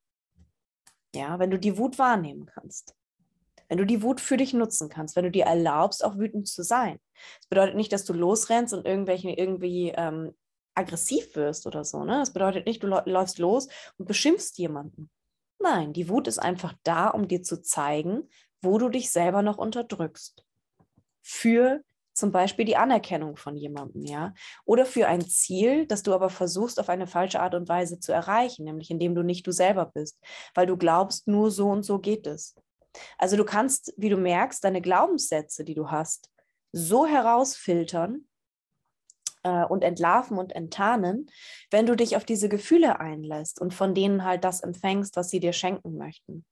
Ja, 1.12 1.40
wenn 1.40 1.50
du 1.50 1.58
die 1.58 1.76
Wut 1.76 1.98
wahrnehmen 1.98 2.46
kannst. 2.46 2.94
Wenn 3.68 3.78
du 3.78 3.84
die 3.84 4.02
Wut 4.02 4.20
für 4.20 4.36
dich 4.36 4.54
nutzen 4.54 4.88
kannst, 4.88 5.16
wenn 5.16 5.24
du 5.24 5.30
dir 5.32 5.46
erlaubst, 5.46 6.04
auch 6.04 6.18
wütend 6.18 6.46
zu 6.46 6.62
sein. 6.62 7.00
Das 7.40 7.48
bedeutet 7.48 7.74
nicht, 7.74 7.92
dass 7.92 8.04
du 8.04 8.12
losrennst 8.12 8.74
und 8.74 8.86
irgendwelche, 8.86 9.30
irgendwie 9.30 9.92
ähm, 9.96 10.36
aggressiv 10.74 11.34
wirst 11.34 11.66
oder 11.66 11.84
so. 11.84 12.04
Ne? 12.04 12.20
Das 12.20 12.32
bedeutet 12.32 12.64
nicht, 12.64 12.82
du 12.82 12.86
läufst 12.86 13.40
los 13.40 13.68
und 13.98 14.06
beschimpfst 14.06 14.56
jemanden. 14.58 15.10
Nein, 15.62 15.92
die 15.92 16.08
Wut 16.08 16.26
ist 16.26 16.38
einfach 16.38 16.74
da, 16.82 17.08
um 17.08 17.28
dir 17.28 17.42
zu 17.42 17.62
zeigen, 17.62 18.28
wo 18.62 18.78
du 18.78 18.88
dich 18.88 19.12
selber 19.12 19.42
noch 19.42 19.58
unterdrückst. 19.58 20.44
Für 21.22 21.82
zum 22.14 22.32
Beispiel 22.32 22.64
die 22.64 22.76
Anerkennung 22.76 23.36
von 23.36 23.56
jemandem, 23.56 24.04
ja, 24.04 24.34
oder 24.64 24.84
für 24.84 25.06
ein 25.06 25.22
Ziel, 25.22 25.86
das 25.86 26.02
du 26.02 26.12
aber 26.12 26.30
versuchst 26.30 26.78
auf 26.78 26.88
eine 26.88 27.06
falsche 27.06 27.40
Art 27.40 27.54
und 27.54 27.68
Weise 27.68 28.00
zu 28.00 28.12
erreichen, 28.12 28.64
nämlich 28.64 28.90
indem 28.90 29.14
du 29.14 29.22
nicht 29.22 29.46
du 29.46 29.52
selber 29.52 29.86
bist, 29.86 30.18
weil 30.54 30.66
du 30.66 30.76
glaubst, 30.76 31.28
nur 31.28 31.50
so 31.50 31.70
und 31.70 31.84
so 31.84 31.98
geht 32.00 32.26
es. 32.26 32.54
Also 33.16 33.36
du 33.36 33.44
kannst, 33.44 33.94
wie 33.96 34.10
du 34.10 34.18
merkst, 34.18 34.62
deine 34.62 34.82
Glaubenssätze, 34.82 35.64
die 35.64 35.74
du 35.74 35.90
hast, 35.90 36.30
so 36.72 37.06
herausfiltern 37.06 38.26
äh, 39.42 39.64
und 39.64 39.82
entlarven 39.82 40.38
und 40.38 40.52
enttarnen, 40.54 41.30
wenn 41.70 41.86
du 41.86 41.96
dich 41.96 42.16
auf 42.16 42.24
diese 42.24 42.48
Gefühle 42.48 43.00
einlässt 43.00 43.60
und 43.60 43.74
von 43.74 43.94
denen 43.94 44.24
halt 44.24 44.44
das 44.44 44.60
empfängst, 44.60 45.16
was 45.16 45.30
sie 45.30 45.40
dir 45.40 45.52
schenken 45.52 45.96
möchten. 45.96 46.44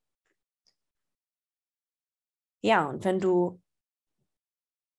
Ja, 2.62 2.88
und 2.88 3.04
wenn 3.04 3.20
du 3.20 3.61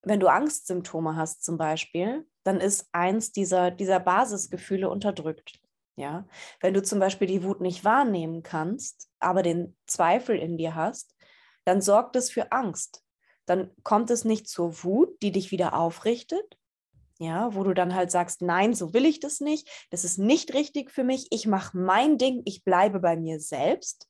wenn 0.04 0.20
du 0.20 0.26
Angstsymptome 0.26 1.16
hast 1.16 1.44
zum 1.44 1.56
Beispiel, 1.56 2.26
dann 2.42 2.60
ist 2.60 2.88
eins 2.92 3.32
dieser, 3.32 3.70
dieser 3.70 4.00
Basisgefühle 4.00 4.90
unterdrückt. 4.90 5.60
Ja, 5.96 6.26
wenn 6.60 6.74
du 6.74 6.82
zum 6.82 6.98
Beispiel 6.98 7.28
die 7.28 7.44
Wut 7.44 7.60
nicht 7.60 7.84
wahrnehmen 7.84 8.42
kannst, 8.42 9.10
aber 9.20 9.42
den 9.42 9.76
Zweifel 9.86 10.36
in 10.36 10.56
dir 10.56 10.74
hast, 10.74 11.14
dann 11.64 11.80
sorgt 11.80 12.16
es 12.16 12.30
für 12.30 12.50
Angst. 12.50 13.04
Dann 13.44 13.70
kommt 13.82 14.10
es 14.10 14.24
nicht 14.24 14.48
zur 14.48 14.82
Wut, 14.82 15.22
die 15.22 15.32
dich 15.32 15.50
wieder 15.50 15.74
aufrichtet, 15.74 16.58
ja, 17.22 17.54
wo 17.54 17.62
du 17.62 17.72
dann 17.72 17.94
halt 17.94 18.10
sagst, 18.10 18.42
nein, 18.42 18.74
so 18.74 18.92
will 18.92 19.06
ich 19.06 19.20
das 19.20 19.40
nicht, 19.40 19.68
das 19.90 20.04
ist 20.04 20.18
nicht 20.18 20.54
richtig 20.54 20.90
für 20.90 21.04
mich, 21.04 21.28
ich 21.30 21.46
mache 21.46 21.78
mein 21.78 22.18
Ding, 22.18 22.42
ich 22.44 22.64
bleibe 22.64 22.98
bei 22.98 23.16
mir 23.16 23.38
selbst, 23.38 24.08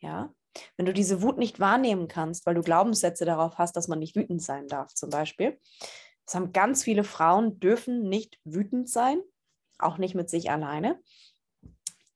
ja, 0.00 0.34
wenn 0.76 0.86
du 0.86 0.92
diese 0.92 1.22
Wut 1.22 1.38
nicht 1.38 1.60
wahrnehmen 1.60 2.08
kannst, 2.08 2.44
weil 2.44 2.56
du 2.56 2.62
Glaubenssätze 2.62 3.24
darauf 3.24 3.58
hast, 3.58 3.76
dass 3.76 3.86
man 3.86 4.00
nicht 4.00 4.16
wütend 4.16 4.42
sein 4.42 4.66
darf, 4.66 4.92
zum 4.94 5.10
Beispiel. 5.10 5.60
Das 6.26 6.34
haben 6.34 6.52
ganz 6.52 6.82
viele 6.82 7.04
Frauen, 7.04 7.60
dürfen 7.60 8.08
nicht 8.08 8.40
wütend 8.44 8.88
sein, 8.88 9.22
auch 9.78 9.98
nicht 9.98 10.16
mit 10.16 10.28
sich 10.28 10.50
alleine. 10.50 11.00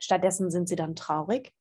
Stattdessen 0.00 0.50
sind 0.50 0.68
sie 0.68 0.76
dann 0.76 0.96
traurig. 0.96 1.54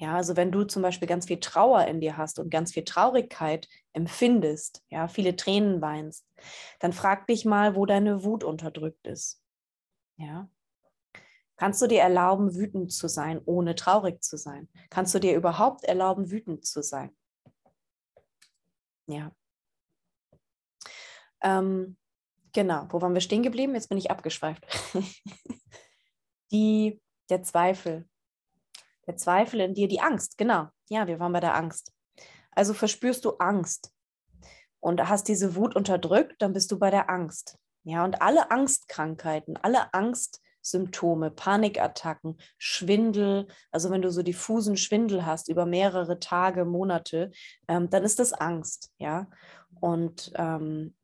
Ja, 0.00 0.16
also 0.16 0.34
wenn 0.36 0.50
du 0.50 0.64
zum 0.64 0.82
Beispiel 0.82 1.06
ganz 1.06 1.26
viel 1.26 1.40
Trauer 1.40 1.84
in 1.84 2.00
dir 2.00 2.16
hast 2.16 2.38
und 2.38 2.50
ganz 2.50 2.72
viel 2.72 2.84
Traurigkeit 2.84 3.68
empfindest, 3.92 4.82
ja, 4.88 5.08
viele 5.08 5.36
Tränen 5.36 5.82
weinst, 5.82 6.26
dann 6.78 6.92
frag 6.92 7.26
dich 7.26 7.44
mal, 7.44 7.76
wo 7.76 7.84
deine 7.84 8.24
Wut 8.24 8.42
unterdrückt 8.42 9.06
ist. 9.06 9.42
Ja, 10.16 10.48
Kannst 11.60 11.82
du 11.82 11.86
dir 11.86 12.00
erlauben, 12.00 12.54
wütend 12.54 12.90
zu 12.90 13.06
sein, 13.06 13.38
ohne 13.44 13.74
traurig 13.74 14.22
zu 14.22 14.38
sein? 14.38 14.66
Kannst 14.88 15.14
du 15.14 15.18
dir 15.18 15.36
überhaupt 15.36 15.84
erlauben, 15.84 16.30
wütend 16.30 16.64
zu 16.64 16.82
sein? 16.82 17.14
Ja. 19.06 19.30
Ähm, 21.42 21.98
genau, 22.54 22.86
wo 22.88 23.02
waren 23.02 23.12
wir 23.12 23.20
stehen 23.20 23.42
geblieben? 23.42 23.74
Jetzt 23.74 23.90
bin 23.90 23.98
ich 23.98 24.10
abgeschweift. 24.10 24.64
die, 26.50 26.98
der 27.28 27.42
Zweifel. 27.42 28.08
Der 29.06 29.16
Zweifel 29.16 29.60
in 29.60 29.74
dir, 29.74 29.88
die 29.88 30.00
Angst, 30.00 30.38
genau. 30.38 30.68
Ja, 30.88 31.06
wir 31.06 31.18
waren 31.20 31.32
bei 31.32 31.40
der 31.40 31.54
Angst. 31.54 31.92
Also 32.52 32.74
verspürst 32.74 33.24
du 33.24 33.36
Angst 33.38 33.92
und 34.80 35.08
hast 35.08 35.28
diese 35.28 35.54
Wut 35.54 35.76
unterdrückt, 35.76 36.40
dann 36.40 36.52
bist 36.52 36.70
du 36.72 36.78
bei 36.78 36.90
der 36.90 37.10
Angst. 37.10 37.58
Ja, 37.84 38.04
und 38.04 38.20
alle 38.20 38.50
Angstkrankheiten, 38.50 39.56
alle 39.56 39.94
Angst, 39.94 40.42
Symptome, 40.62 41.30
Panikattacken, 41.30 42.36
Schwindel, 42.58 43.46
also 43.70 43.90
wenn 43.90 44.02
du 44.02 44.10
so 44.10 44.22
diffusen 44.22 44.76
Schwindel 44.76 45.24
hast 45.24 45.48
über 45.48 45.64
mehrere 45.64 46.20
Tage, 46.20 46.64
Monate, 46.64 47.30
ähm, 47.68 47.88
dann 47.88 48.04
ist 48.04 48.18
das 48.18 48.32
Angst, 48.32 48.92
ja. 48.98 49.28
Und 49.80 50.32
ähm, 50.34 50.94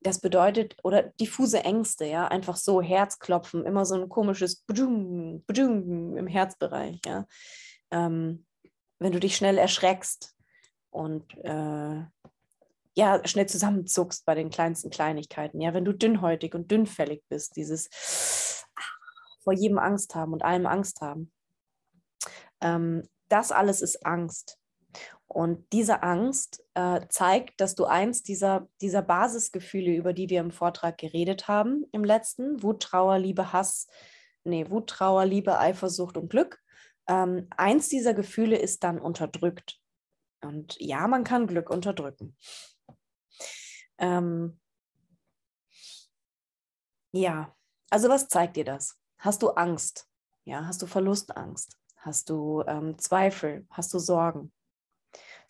das 0.00 0.20
bedeutet, 0.20 0.76
oder 0.82 1.02
diffuse 1.20 1.62
Ängste, 1.62 2.06
ja, 2.06 2.28
einfach 2.28 2.56
so 2.56 2.80
Herzklopfen, 2.80 3.64
immer 3.66 3.84
so 3.84 3.94
ein 3.94 4.08
komisches 4.08 4.56
Bujung, 4.56 5.44
Bujung 5.46 6.16
im 6.16 6.26
Herzbereich, 6.26 7.00
ja. 7.04 7.26
Ähm, 7.90 8.46
wenn 8.98 9.12
du 9.12 9.20
dich 9.20 9.36
schnell 9.36 9.58
erschreckst 9.58 10.34
und 10.90 11.34
äh, 11.44 12.04
ja, 12.94 13.26
schnell 13.26 13.46
zusammenzuckst 13.46 14.24
bei 14.26 14.34
den 14.34 14.50
kleinsten 14.50 14.90
Kleinigkeiten, 14.90 15.60
ja, 15.60 15.74
wenn 15.74 15.84
du 15.84 15.92
dünnhäutig 15.92 16.54
und 16.54 16.70
dünnfällig 16.70 17.22
bist, 17.28 17.56
dieses 17.56 17.88
vor 19.42 19.52
jedem 19.52 19.78
Angst 19.78 20.14
haben 20.14 20.32
und 20.32 20.42
allem 20.42 20.66
Angst 20.66 21.00
haben. 21.00 21.32
Ähm, 22.60 23.08
das 23.28 23.52
alles 23.52 23.80
ist 23.80 24.04
Angst. 24.04 24.59
Und 25.32 25.72
diese 25.72 26.02
Angst 26.02 26.60
äh, 26.74 27.06
zeigt, 27.08 27.60
dass 27.60 27.76
du 27.76 27.84
eins 27.84 28.24
dieser, 28.24 28.68
dieser 28.80 29.00
Basisgefühle, 29.00 29.94
über 29.94 30.12
die 30.12 30.28
wir 30.28 30.40
im 30.40 30.50
Vortrag 30.50 30.98
geredet 30.98 31.46
haben, 31.46 31.86
im 31.92 32.02
letzten, 32.02 32.60
Wut, 32.64 32.82
Trauer, 32.82 33.16
Liebe, 33.20 33.52
Hass, 33.52 33.86
nee, 34.42 34.68
Wut, 34.68 34.88
Trauer, 34.88 35.24
Liebe, 35.26 35.56
Eifersucht 35.56 36.16
und 36.16 36.30
Glück, 36.30 36.60
ähm, 37.06 37.46
eins 37.56 37.88
dieser 37.88 38.12
Gefühle 38.12 38.58
ist 38.58 38.82
dann 38.82 38.98
unterdrückt. 38.98 39.78
Und 40.40 40.74
ja, 40.80 41.06
man 41.06 41.22
kann 41.22 41.46
Glück 41.46 41.70
unterdrücken. 41.70 42.36
Ähm, 43.98 44.58
ja, 47.12 47.54
also 47.88 48.08
was 48.08 48.26
zeigt 48.26 48.56
dir 48.56 48.64
das? 48.64 48.98
Hast 49.18 49.42
du 49.42 49.50
Angst? 49.50 50.08
Ja, 50.44 50.66
hast 50.66 50.82
du 50.82 50.88
Verlustangst? 50.88 51.78
Hast 51.98 52.30
du 52.30 52.64
ähm, 52.66 52.98
Zweifel? 52.98 53.68
Hast 53.70 53.94
du 53.94 54.00
Sorgen? 54.00 54.50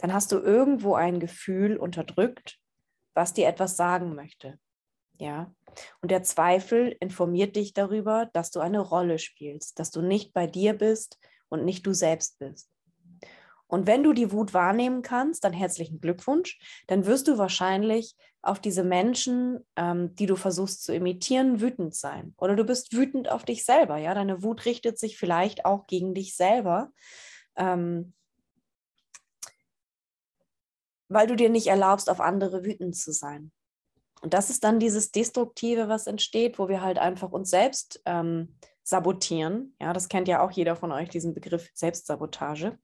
Dann 0.01 0.13
hast 0.13 0.33
du 0.33 0.39
irgendwo 0.39 0.95
ein 0.95 1.21
Gefühl 1.21 1.77
unterdrückt, 1.77 2.59
was 3.15 3.35
dir 3.35 3.49
etwas 3.49 3.77
sagen 3.77 4.15
möchte. 4.15 4.59
Ja, 5.19 5.53
und 6.01 6.11
der 6.11 6.23
Zweifel 6.23 6.97
informiert 7.01 7.55
dich 7.57 7.75
darüber, 7.75 8.31
dass 8.33 8.51
du 8.51 8.61
eine 8.61 8.81
Rolle 8.81 9.19
spielst, 9.19 9.79
dass 9.79 9.91
du 9.91 10.01
nicht 10.01 10.33
bei 10.33 10.47
dir 10.47 10.75
bist 10.75 11.19
und 11.49 11.65
nicht 11.65 11.87
du 11.87 11.93
selbst 11.93 12.39
bist. 12.39 12.71
Und 13.67 13.87
wenn 13.87 14.03
du 14.03 14.13
die 14.13 14.33
Wut 14.33 14.53
wahrnehmen 14.53 15.03
kannst, 15.03 15.45
dann 15.45 15.53
herzlichen 15.53 16.01
Glückwunsch. 16.01 16.59
Dann 16.89 17.07
wirst 17.07 17.29
du 17.29 17.39
wahrscheinlich 17.39 18.17
auf 18.43 18.59
diese 18.59 18.83
Menschen, 18.83 19.65
ähm, 19.77 20.15
die 20.17 20.27
du 20.27 20.35
versuchst 20.35 20.83
zu 20.83 20.93
imitieren, 20.93 21.61
wütend 21.61 21.95
sein. 21.95 22.35
Oder 22.37 22.57
du 22.57 22.65
bist 22.65 22.97
wütend 22.97 23.31
auf 23.31 23.45
dich 23.45 23.65
selber. 23.65 23.97
Ja, 23.99 24.15
deine 24.15 24.43
Wut 24.43 24.65
richtet 24.65 24.99
sich 24.99 25.19
vielleicht 25.19 25.67
auch 25.67 25.87
gegen 25.87 26.15
dich 26.15 26.35
selber, 26.35 26.91
ähm, 27.57 28.15
weil 31.11 31.27
du 31.27 31.37
dir 31.37 31.51
nicht 31.51 31.67
erlaubst, 31.67 32.09
auf 32.09 32.21
andere 32.21 32.65
wütend 32.65 32.97
zu 32.97 33.13
sein. 33.13 33.53
Und 34.23 34.33
das 34.33 34.49
ist 34.49 34.65
dann 34.65 34.79
dieses 34.79 35.11
Destruktive, 35.11 35.89
was 35.89 36.07
entsteht, 36.07 36.59
wo 36.59 36.69
wir 36.69 36.83
halt 36.83 36.99
einfach 36.99 37.33
uns 37.33 37.51
selbst 37.51 38.01
ähm, 38.05 38.55
sabotieren. 38.83 39.75
Ja, 39.81 39.93
das 39.93 40.09
kennt 40.09 40.29
ja 40.29 40.43
auch 40.43 40.51
jeder 40.51 40.77
von 40.77 40.93
euch, 40.93 41.09
diesen 41.09 41.35
Begriff 41.35 41.71
Selbstsabotage. 41.75 42.79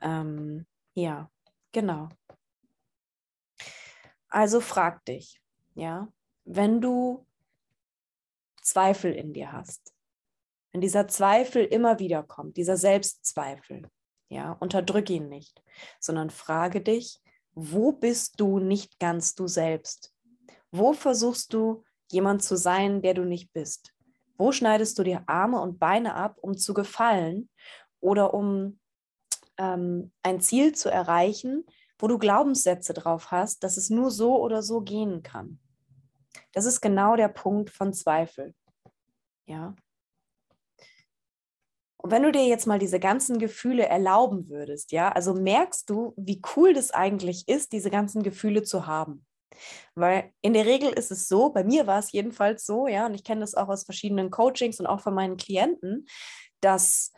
Ähm, 0.00 0.66
ja, 0.94 1.30
genau. 1.72 2.08
Also 4.28 4.60
frag 4.60 5.04
dich, 5.04 5.42
ja, 5.74 6.08
wenn 6.44 6.80
du 6.80 7.26
Zweifel 8.62 9.12
in 9.12 9.32
dir 9.32 9.52
hast, 9.52 9.92
wenn 10.72 10.80
dieser 10.80 11.08
Zweifel 11.08 11.64
immer 11.64 11.98
wieder 11.98 12.22
kommt, 12.22 12.56
dieser 12.56 12.76
Selbstzweifel, 12.76 13.90
ja, 14.32 14.52
unterdrück 14.52 15.10
ihn 15.10 15.28
nicht, 15.28 15.62
sondern 16.00 16.30
frage 16.30 16.80
dich, 16.80 17.20
wo 17.54 17.92
bist 17.92 18.40
du 18.40 18.58
nicht 18.58 18.98
ganz 18.98 19.34
du 19.34 19.46
selbst? 19.46 20.14
Wo 20.70 20.94
versuchst 20.94 21.52
du, 21.52 21.84
jemand 22.10 22.42
zu 22.42 22.56
sein, 22.56 23.02
der 23.02 23.14
du 23.14 23.24
nicht 23.24 23.52
bist? 23.52 23.92
Wo 24.38 24.50
schneidest 24.50 24.98
du 24.98 25.02
dir 25.02 25.22
Arme 25.26 25.60
und 25.60 25.78
Beine 25.78 26.14
ab, 26.14 26.38
um 26.40 26.56
zu 26.56 26.72
gefallen 26.72 27.50
oder 28.00 28.32
um 28.32 28.80
ähm, 29.58 30.12
ein 30.22 30.40
Ziel 30.40 30.74
zu 30.74 30.90
erreichen, 30.90 31.66
wo 31.98 32.08
du 32.08 32.18
Glaubenssätze 32.18 32.94
drauf 32.94 33.30
hast, 33.30 33.62
dass 33.62 33.76
es 33.76 33.90
nur 33.90 34.10
so 34.10 34.40
oder 34.40 34.62
so 34.62 34.80
gehen 34.80 35.22
kann. 35.22 35.58
Das 36.52 36.64
ist 36.64 36.80
genau 36.80 37.16
der 37.16 37.28
Punkt 37.28 37.68
von 37.68 37.92
Zweifel. 37.92 38.54
Ja. 39.46 39.74
Und 42.02 42.10
wenn 42.10 42.24
du 42.24 42.32
dir 42.32 42.44
jetzt 42.44 42.66
mal 42.66 42.80
diese 42.80 42.98
ganzen 42.98 43.38
Gefühle 43.38 43.86
erlauben 43.86 44.48
würdest, 44.48 44.90
ja, 44.90 45.10
also 45.10 45.34
merkst 45.34 45.88
du, 45.88 46.14
wie 46.16 46.42
cool 46.56 46.74
das 46.74 46.90
eigentlich 46.90 47.46
ist, 47.46 47.72
diese 47.72 47.90
ganzen 47.90 48.24
Gefühle 48.24 48.64
zu 48.64 48.88
haben. 48.88 49.24
Weil 49.94 50.32
in 50.40 50.52
der 50.52 50.66
Regel 50.66 50.90
ist 50.90 51.12
es 51.12 51.28
so, 51.28 51.50
bei 51.50 51.62
mir 51.62 51.86
war 51.86 52.00
es 52.00 52.10
jedenfalls 52.10 52.66
so, 52.66 52.88
ja, 52.88 53.06
und 53.06 53.14
ich 53.14 53.22
kenne 53.22 53.42
das 53.42 53.54
auch 53.54 53.68
aus 53.68 53.84
verschiedenen 53.84 54.30
Coachings 54.30 54.80
und 54.80 54.86
auch 54.86 55.00
von 55.00 55.14
meinen 55.14 55.36
Klienten, 55.36 56.06
dass 56.60 57.12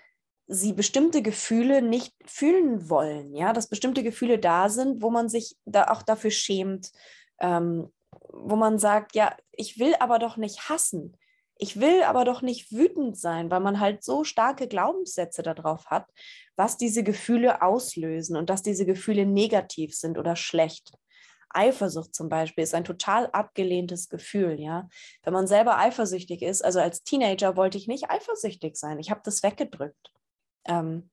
sie 0.47 0.75
bestimmte 0.75 1.23
Gefühle 1.23 1.81
nicht 1.81 2.13
fühlen 2.27 2.91
wollen, 2.91 3.35
ja, 3.35 3.55
dass 3.55 3.69
bestimmte 3.69 4.03
Gefühle 4.03 4.39
da 4.39 4.69
sind, 4.69 5.03
wo 5.03 5.09
man 5.09 5.31
sich 5.31 5.57
da 5.65 5.89
auch 5.89 6.03
dafür 6.03 6.31
schämt, 6.31 6.91
ähm, 7.41 7.91
wo 8.29 8.57
man 8.57 8.79
sagt, 8.79 9.15
ja, 9.15 9.35
ich 9.53 9.79
will 9.79 9.95
aber 9.99 10.19
doch 10.19 10.37
nicht 10.37 10.69
hassen, 10.69 11.17
ich 11.57 11.81
will 11.81 12.03
aber 12.03 12.25
doch 12.25 12.43
nicht 12.43 12.73
wütend 12.73 13.17
sein, 13.19 13.51
weil 13.51 13.61
man 13.61 13.81
halt 13.81 14.03
so 14.03 14.25
starke 14.25 14.67
Glaubenssätze 14.67 15.43
darauf 15.43 15.87
hat, 15.87 16.11
was 16.57 16.77
diese 16.77 17.03
Gefühle 17.05 17.63
auslösen 17.63 18.37
und 18.37 18.51
dass 18.51 18.63
diese 18.63 18.87
Gefühle 18.87 19.25
negativ 19.27 19.95
sind 19.95 20.19
oder 20.19 20.37
schlecht. 20.37 20.93
Eifersucht 21.51 22.15
zum 22.15 22.29
Beispiel 22.29 22.65
ist 22.65 22.75
ein 22.75 22.85
total 22.85 23.29
abgelehntes 23.31 24.09
Gefühl, 24.09 24.61
ja. 24.61 24.89
Wenn 25.23 25.33
man 25.33 25.47
selber 25.47 25.79
eifersüchtig 25.79 26.43
ist, 26.43 26.65
also 26.65 26.81
als 26.81 27.05
Teenager 27.05 27.57
wollte 27.57 27.79
ich 27.79 27.87
nicht 27.87 28.11
eifersüchtig 28.11 28.77
sein. 28.77 28.99
Ich 28.99 29.11
habe 29.11 29.21
das 29.25 29.45
weggedrückt. 29.45 30.13
Ähm, 30.65 31.11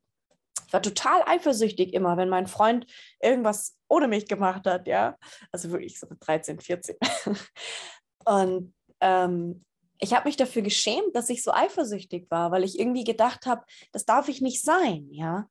ich 0.66 0.74
war 0.74 0.82
total 0.82 1.22
eifersüchtig 1.26 1.94
immer, 1.94 2.18
wenn 2.18 2.30
mein 2.30 2.48
Freund 2.48 2.88
irgendwas 3.22 3.78
ohne 3.88 4.08
mich 4.08 4.28
gemacht 4.28 4.66
hat, 4.66 4.88
ja. 4.88 5.18
Also 5.52 5.70
wirklich 5.70 6.00
so 6.00 6.08
13, 6.20 6.60
14. 6.60 6.96
Und 8.26 8.74
ähm, 9.00 9.64
ich 10.02 10.14
habe 10.14 10.28
mich 10.28 10.36
dafür 10.36 10.64
geschämt, 10.64 11.16
dass 11.16 11.30
ich 11.30 11.44
so 11.44 11.54
eifersüchtig 11.54 12.30
war, 12.30 12.52
weil 12.52 12.64
ich 12.64 12.80
irgendwie 12.80 13.04
gedacht 13.04 13.46
habe, 13.46 13.64
das 13.92 14.06
darf 14.06 14.28
ich 14.28 14.42
nicht 14.42 14.64
sein, 14.64 15.08
ja. 15.12 15.48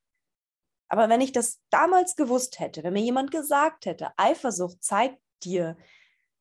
Aber 0.88 1.08
wenn 1.08 1.20
ich 1.20 1.30
das 1.30 1.60
damals 1.70 2.16
gewusst 2.16 2.58
hätte, 2.58 2.82
wenn 2.82 2.94
mir 2.94 3.02
jemand 3.02 3.30
gesagt 3.30 3.86
hätte, 3.86 4.10
Eifersucht 4.16 4.82
zeigt 4.82 5.20
dir 5.44 5.76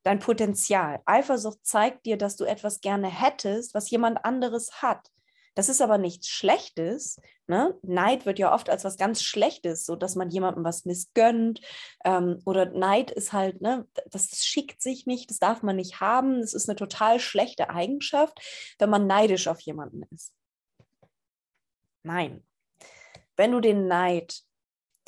dein 0.02 0.18
Potenzial, 0.18 1.02
Eifersucht 1.06 1.60
zeigt 1.64 2.08
dir, 2.08 2.18
dass 2.18 2.36
du 2.36 2.46
etwas 2.46 2.82
gerne 2.82 3.08
hättest, 3.08 3.76
was 3.76 3.92
jemand 3.92 4.26
anderes 4.26 4.82
hat. 4.82 5.12
Das 5.60 5.68
ist 5.68 5.82
aber 5.82 5.98
nichts 5.98 6.30
Schlechtes. 6.30 7.20
Ne? 7.48 7.78
Neid 7.82 8.26
wird 8.26 8.40
ja 8.40 8.54
oft 8.54 8.70
als 8.70 8.86
was 8.86 8.96
ganz 8.96 9.22
Schlechtes, 9.22 9.86
so 9.86 9.98
dass 9.98 10.16
man 10.16 10.30
jemandem 10.30 10.64
was 10.64 10.86
missgönnt. 10.86 11.60
Ähm, 12.06 12.42
oder 12.46 12.68
Neid 12.68 13.12
ist 13.12 13.34
halt, 13.34 13.60
ne, 13.60 13.86
das, 14.10 14.30
das 14.30 14.46
schickt 14.46 14.82
sich 14.82 15.06
nicht, 15.06 15.30
das 15.30 15.38
darf 15.38 15.62
man 15.62 15.76
nicht 15.76 16.00
haben. 16.00 16.40
Das 16.40 16.54
ist 16.54 16.70
eine 16.70 16.78
total 16.78 17.20
schlechte 17.20 17.70
Eigenschaft, 17.72 18.40
wenn 18.80 18.90
man 18.90 19.06
neidisch 19.06 19.50
auf 19.50 19.60
jemanden 19.60 20.04
ist. 20.12 20.34
Nein, 22.04 22.48
wenn 23.36 23.52
du 23.52 23.60
den 23.60 23.88
Neid, 23.88 24.40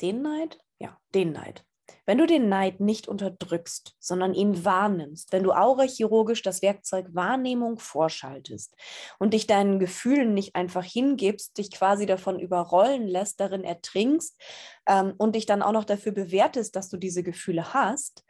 den 0.02 0.20
Neid? 0.20 0.58
Ja, 0.78 1.00
den 1.14 1.32
Neid. 1.32 1.64
Wenn 2.06 2.18
du 2.18 2.26
den 2.26 2.48
Neid 2.48 2.80
nicht 2.80 3.08
unterdrückst, 3.08 3.96
sondern 3.98 4.34
ihn 4.34 4.64
wahrnimmst, 4.64 5.32
wenn 5.32 5.42
du 5.42 5.52
aurachirurgisch 5.52 6.42
das 6.42 6.62
Werkzeug 6.62 7.06
Wahrnehmung 7.12 7.78
vorschaltest 7.78 8.74
und 9.18 9.34
dich 9.34 9.46
deinen 9.46 9.78
Gefühlen 9.78 10.34
nicht 10.34 10.54
einfach 10.56 10.84
hingibst, 10.84 11.58
dich 11.58 11.70
quasi 11.70 12.06
davon 12.06 12.38
überrollen 12.38 13.06
lässt, 13.06 13.40
darin 13.40 13.64
ertrinkst 13.64 14.40
ähm, 14.86 15.14
und 15.18 15.36
dich 15.36 15.46
dann 15.46 15.62
auch 15.62 15.72
noch 15.72 15.84
dafür 15.84 16.12
bewertest, 16.12 16.76
dass 16.76 16.88
du 16.88 16.96
diese 16.96 17.22
Gefühle 17.22 17.74
hast, 17.74 18.24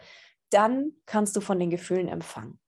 dann 0.51 0.92
kannst 1.07 1.35
du 1.37 1.40
von 1.40 1.59
den 1.59 1.70
Gefühlen 1.70 2.09
empfangen 2.09 2.59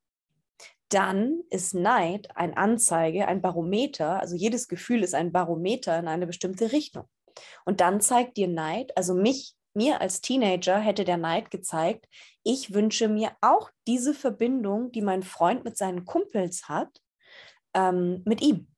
dann 0.90 1.42
ist 1.50 1.74
Neid 1.74 2.28
ein 2.36 2.56
Anzeige, 2.56 3.26
ein 3.26 3.42
Barometer. 3.42 4.20
Also 4.20 4.36
jedes 4.36 4.68
Gefühl 4.68 5.02
ist 5.02 5.14
ein 5.14 5.32
Barometer 5.32 5.98
in 5.98 6.06
eine 6.06 6.24
bestimmte 6.24 6.70
Richtung. 6.70 7.08
Und 7.64 7.80
dann 7.80 8.00
zeigt 8.00 8.36
dir 8.36 8.48
Neid, 8.48 8.96
also 8.96 9.14
mich, 9.14 9.54
mir 9.74 10.00
als 10.00 10.20
Teenager 10.20 10.78
hätte 10.78 11.04
der 11.04 11.16
Neid 11.16 11.50
gezeigt, 11.50 12.06
ich 12.42 12.72
wünsche 12.72 13.08
mir 13.08 13.32
auch 13.40 13.70
diese 13.86 14.14
Verbindung, 14.14 14.92
die 14.92 15.02
mein 15.02 15.22
Freund 15.22 15.64
mit 15.64 15.76
seinen 15.76 16.04
Kumpels 16.04 16.68
hat, 16.68 17.00
ähm, 17.74 18.22
mit 18.24 18.40
ihm. 18.42 18.68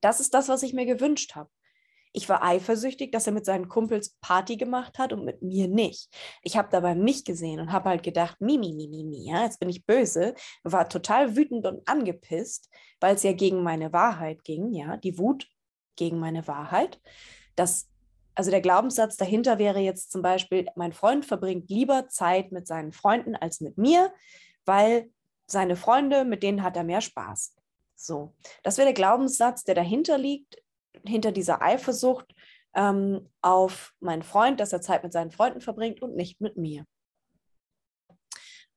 Das 0.00 0.20
ist 0.20 0.34
das, 0.34 0.48
was 0.48 0.62
ich 0.62 0.74
mir 0.74 0.86
gewünscht 0.86 1.34
habe. 1.34 1.50
Ich 2.16 2.28
war 2.28 2.44
eifersüchtig, 2.44 3.10
dass 3.10 3.26
er 3.26 3.32
mit 3.32 3.44
seinen 3.44 3.68
Kumpels 3.68 4.16
Party 4.20 4.56
gemacht 4.56 4.98
hat 4.98 5.12
und 5.12 5.24
mit 5.24 5.42
mir 5.42 5.66
nicht. 5.66 6.08
Ich 6.42 6.56
habe 6.56 6.68
dabei 6.70 6.94
mich 6.94 7.24
gesehen 7.24 7.58
und 7.58 7.72
habe 7.72 7.88
halt 7.88 8.04
gedacht, 8.04 8.40
Mimi, 8.40 8.72
Mimi, 8.72 9.02
Mimi, 9.02 9.28
ja, 9.28 9.42
jetzt 9.42 9.58
bin 9.58 9.68
ich 9.68 9.84
böse, 9.84 10.34
war 10.62 10.88
total 10.88 11.34
wütend 11.34 11.66
und 11.66 11.88
angepisst, 11.88 12.70
weil 13.00 13.16
es 13.16 13.24
ja 13.24 13.32
gegen 13.32 13.64
meine 13.64 13.92
Wahrheit 13.92 14.44
ging, 14.44 14.72
ja, 14.72 14.96
die 14.96 15.18
Wut 15.18 15.48
gegen 15.96 16.20
meine 16.20 16.46
Wahrheit. 16.46 17.00
Das, 17.56 17.88
also 18.34 18.50
der 18.50 18.60
Glaubenssatz 18.60 19.16
dahinter 19.16 19.58
wäre 19.58 19.80
jetzt 19.80 20.10
zum 20.10 20.22
Beispiel, 20.22 20.66
mein 20.76 20.92
Freund 20.92 21.24
verbringt 21.24 21.68
lieber 21.68 22.08
Zeit 22.08 22.52
mit 22.52 22.66
seinen 22.66 22.92
Freunden 22.92 23.36
als 23.36 23.60
mit 23.60 23.78
mir, 23.78 24.12
weil 24.64 25.10
seine 25.46 25.76
Freunde, 25.76 26.24
mit 26.24 26.42
denen 26.42 26.62
hat 26.62 26.76
er 26.76 26.84
mehr 26.84 27.00
Spaß. 27.00 27.54
So, 27.94 28.34
das 28.62 28.76
wäre 28.76 28.86
der 28.86 28.94
Glaubenssatz, 28.94 29.64
der 29.64 29.74
dahinter 29.74 30.18
liegt, 30.18 30.62
hinter 31.04 31.32
dieser 31.32 31.62
Eifersucht 31.62 32.34
ähm, 32.74 33.30
auf 33.40 33.94
meinen 34.00 34.22
Freund, 34.22 34.58
dass 34.58 34.72
er 34.72 34.80
Zeit 34.80 35.04
mit 35.04 35.12
seinen 35.12 35.30
Freunden 35.30 35.60
verbringt 35.60 36.02
und 36.02 36.16
nicht 36.16 36.40
mit 36.40 36.56
mir. 36.56 36.84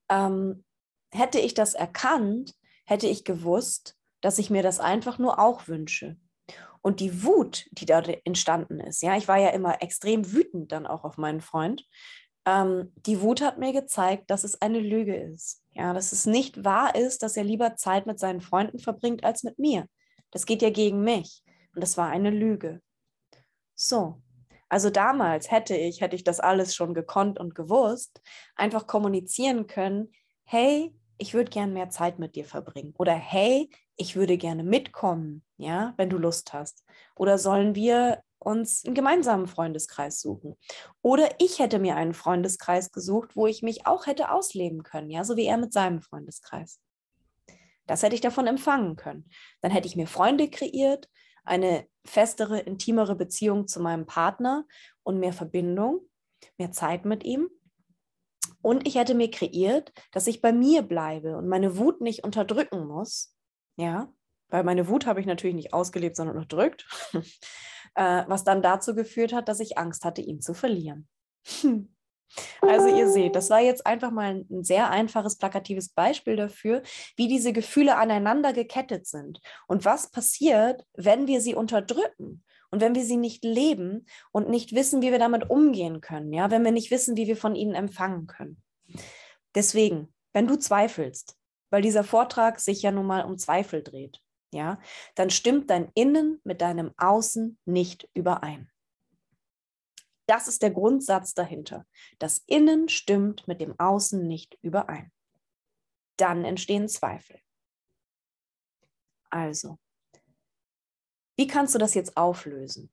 Ähm, 0.10 0.64
hätte 1.12 1.40
ich 1.40 1.54
das 1.54 1.74
erkannt, 1.74 2.54
hätte 2.86 3.08
ich 3.08 3.24
gewusst, 3.24 3.96
dass 4.22 4.40
ich 4.40 4.50
mir 4.50 4.64
das 4.64 4.80
einfach 4.80 5.18
nur 5.18 5.40
auch 5.40 5.68
wünsche. 5.68 6.18
Und 6.82 7.00
die 7.00 7.24
Wut, 7.24 7.68
die 7.72 7.86
da 7.86 8.00
entstanden 8.00 8.80
ist, 8.80 9.02
ja, 9.02 9.18
ich 9.18 9.28
war 9.28 9.38
ja 9.38 9.50
immer 9.50 9.82
extrem 9.82 10.32
wütend 10.32 10.72
dann 10.72 10.88
auch 10.88 11.04
auf 11.04 11.18
meinen 11.18 11.42
Freund. 11.42 11.86
Ähm, 12.46 12.94
die 13.06 13.22
Wut 13.22 13.42
hat 13.42 13.58
mir 13.58 13.74
gezeigt, 13.74 14.30
dass 14.30 14.44
es 14.44 14.62
eine 14.62 14.80
Lüge 14.80 15.16
ist. 15.16 15.64
Ja, 15.74 15.94
dass 15.94 16.12
es 16.12 16.26
nicht 16.26 16.64
wahr 16.64 16.96
ist, 16.96 17.22
dass 17.24 17.38
er 17.38 17.44
lieber 17.44 17.76
Zeit 17.76 18.08
mit 18.08 18.20
seinen 18.20 18.42
Freunden 18.42 18.80
verbringt 18.80 19.24
als 19.24 19.44
mit 19.44 19.60
mir. 19.60 19.86
Das 20.32 20.46
geht 20.46 20.62
ja 20.62 20.70
gegen 20.70 21.02
mich. 21.02 21.44
Und 21.76 21.82
das 21.82 21.98
war 21.98 22.10
eine 22.10 22.32
Lüge. 22.32 22.82
So. 23.76 24.22
Also 24.70 24.90
damals 24.90 25.52
hätte 25.52 25.76
ich, 25.76 26.02
hätte 26.02 26.16
ich 26.16 26.24
das 26.24 26.40
alles 26.40 26.76
schon 26.76 26.94
gekonnt 26.94 27.40
und 27.40 27.56
gewusst, 27.56 28.22
einfach 28.56 28.88
kommunizieren 28.88 29.68
können, 29.68 30.12
hey, 30.44 30.94
ich 31.18 31.34
würde 31.34 31.50
gern 31.50 31.74
mehr 31.74 31.90
Zeit 31.90 32.20
mit 32.20 32.36
dir 32.36 32.46
verbringen. 32.46 32.94
Oder 32.98 33.14
hey, 33.14 33.70
ich 33.96 34.16
würde 34.16 34.38
gerne 34.38 34.64
mitkommen, 34.64 35.44
ja, 35.58 35.94
wenn 35.98 36.10
du 36.10 36.18
Lust 36.18 36.54
hast. 36.54 36.84
Oder 37.16 37.38
sollen 37.38 37.76
wir 37.76 38.22
uns 38.40 38.86
einen 38.86 38.96
gemeinsamen 38.96 39.48
Freundeskreis 39.48 40.22
suchen? 40.22 40.56
Oder 41.02 41.30
ich 41.40 41.60
hätte 41.60 41.80
mir 41.80 41.96
einen 41.96 42.14
Freundeskreis 42.14 42.92
gesucht, 42.92 43.36
wo 43.36 43.48
ich 43.48 43.64
mich 43.64 43.88
auch 43.88 44.06
hätte 44.06 44.32
ausleben 44.32 44.84
können, 44.84 45.10
ja, 45.10 45.24
so 45.24 45.36
wie 45.36 45.46
er 45.46 45.58
mit 45.58 45.74
seinem 45.74 46.02
Freundeskreis. 46.02 46.80
Das 47.88 48.04
hätte 48.04 48.16
ich 48.16 48.22
davon 48.22 48.48
empfangen 48.48 48.96
können. 48.96 49.30
Dann 49.62 49.72
hätte 49.72 49.88
ich 49.88 49.96
mir 49.96 50.08
Freunde 50.08 50.50
kreiert, 50.50 51.10
eine 51.44 51.88
festere, 52.06 52.60
intimere 52.60 53.16
Beziehung 53.16 53.68
zu 53.68 53.80
meinem 53.80 54.06
Partner 54.06 54.66
und 55.04 55.20
mehr 55.20 55.34
Verbindung, 55.34 56.02
mehr 56.58 56.72
Zeit 56.72 57.06
mit 57.06 57.24
ihm. 57.24 57.50
Und 58.62 58.88
ich 58.88 58.96
hätte 58.96 59.16
mir 59.16 59.30
kreiert, 59.32 59.94
dass 60.12 60.28
ich 60.28 60.42
bei 60.42 60.52
mir 60.52 60.82
bleibe 60.82 61.38
und 61.38 61.48
meine 61.48 61.78
Wut 61.78 62.02
nicht 62.02 62.24
unterdrücken 62.24 62.88
muss. 62.88 63.34
Ja, 63.78 64.12
weil 64.50 64.64
meine 64.64 64.88
Wut 64.88 65.06
habe 65.06 65.20
ich 65.20 65.26
natürlich 65.26 65.56
nicht 65.56 65.74
ausgelebt, 65.74 66.16
sondern 66.16 66.38
unterdrückt. 66.38 66.88
äh, 67.96 68.24
was 68.28 68.44
dann 68.44 68.62
dazu 68.62 68.96
geführt 68.96 69.34
hat, 69.34 69.50
dass 69.50 69.60
ich 69.60 69.78
Angst 69.78 70.06
hatte, 70.06 70.22
ihn 70.22 70.42
zu 70.42 70.54
verlieren. 70.54 71.08
Also 72.62 72.88
ihr 72.94 73.10
seht, 73.10 73.36
das 73.38 73.50
war 73.50 73.62
jetzt 73.62 73.86
einfach 73.86 74.12
mal 74.12 74.46
ein 74.50 74.64
sehr 74.64 74.90
einfaches, 74.90 75.38
plakatives 75.38 75.90
Beispiel 75.90 76.36
dafür, 76.36 76.84
wie 77.16 77.30
diese 77.30 77.54
Gefühle 77.54 77.96
aneinander 77.96 78.52
gekettet 78.52 79.08
sind 79.08 79.40
und 79.68 79.86
was 79.86 80.12
passiert, 80.12 80.86
wenn 80.94 81.28
wir 81.28 81.40
sie 81.40 81.56
unterdrücken 81.56 82.44
und 82.70 82.82
wenn 82.82 82.96
wir 82.96 83.04
sie 83.04 83.18
nicht 83.18 83.44
leben 83.44 84.06
und 84.32 84.50
nicht 84.50 84.74
wissen, 84.74 85.02
wie 85.02 85.12
wir 85.12 85.20
damit 85.20 85.50
umgehen 85.50 86.02
können, 86.02 86.34
ja, 86.34 86.52
wenn 86.52 86.64
wir 86.64 86.72
nicht 86.72 86.92
wissen, 86.92 87.16
wie 87.16 87.28
wir 87.28 87.38
von 87.38 87.56
ihnen 87.56 87.76
empfangen 87.76 88.28
können. 88.28 88.62
Deswegen, 89.56 90.14
wenn 90.34 90.48
du 90.48 90.58
zweifelst, 90.58 91.38
weil 91.70 91.82
dieser 91.82 92.04
Vortrag 92.04 92.60
sich 92.60 92.82
ja 92.82 92.92
nun 92.92 93.06
mal 93.06 93.26
um 93.26 93.38
Zweifel 93.38 93.84
dreht, 93.84 94.22
ja, 94.54 94.80
dann 95.16 95.30
stimmt 95.30 95.70
dein 95.70 95.92
Innen 95.94 96.40
mit 96.44 96.62
deinem 96.62 96.94
Außen 96.98 97.58
nicht 97.66 98.10
überein. 98.14 98.70
Das 100.26 100.48
ist 100.48 100.62
der 100.62 100.72
Grundsatz 100.72 101.34
dahinter. 101.34 101.86
Das 102.20 102.40
Innen 102.48 102.90
stimmt 102.90 103.48
mit 103.48 103.62
dem 103.62 103.80
Außen 103.80 104.28
nicht 104.28 104.58
überein. 104.62 105.12
Dann 106.18 106.44
entstehen 106.44 106.90
Zweifel. 106.90 107.40
Also, 109.30 109.78
wie 111.38 111.48
kannst 111.48 111.74
du 111.76 111.80
das 111.80 111.94
jetzt 111.94 112.18
auflösen? 112.18 112.92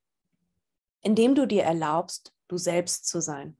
Indem 1.01 1.35
du 1.35 1.45
dir 1.45 1.63
erlaubst, 1.63 2.33
du 2.47 2.57
selbst 2.57 3.07
zu 3.07 3.21
sein. 3.21 3.57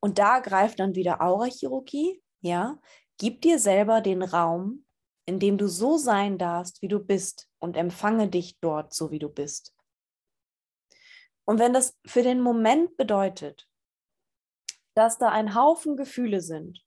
Und 0.00 0.18
da 0.18 0.40
greift 0.40 0.80
dann 0.80 0.94
wieder 0.94 1.20
Aurachirurgie, 1.20 2.22
ja? 2.40 2.78
Gib 3.18 3.42
dir 3.42 3.58
selber 3.58 4.00
den 4.00 4.22
Raum, 4.22 4.84
in 5.26 5.38
dem 5.38 5.58
du 5.58 5.68
so 5.68 5.96
sein 5.96 6.38
darfst, 6.38 6.82
wie 6.82 6.88
du 6.88 6.98
bist 6.98 7.48
und 7.58 7.76
empfange 7.76 8.28
dich 8.28 8.58
dort 8.60 8.94
so, 8.94 9.10
wie 9.10 9.20
du 9.20 9.28
bist. 9.28 9.74
Und 11.44 11.58
wenn 11.58 11.72
das 11.72 11.98
für 12.04 12.22
den 12.22 12.40
Moment 12.40 12.96
bedeutet, 12.96 13.68
dass 14.94 15.18
da 15.18 15.28
ein 15.28 15.54
Haufen 15.54 15.96
Gefühle 15.96 16.40
sind, 16.40 16.84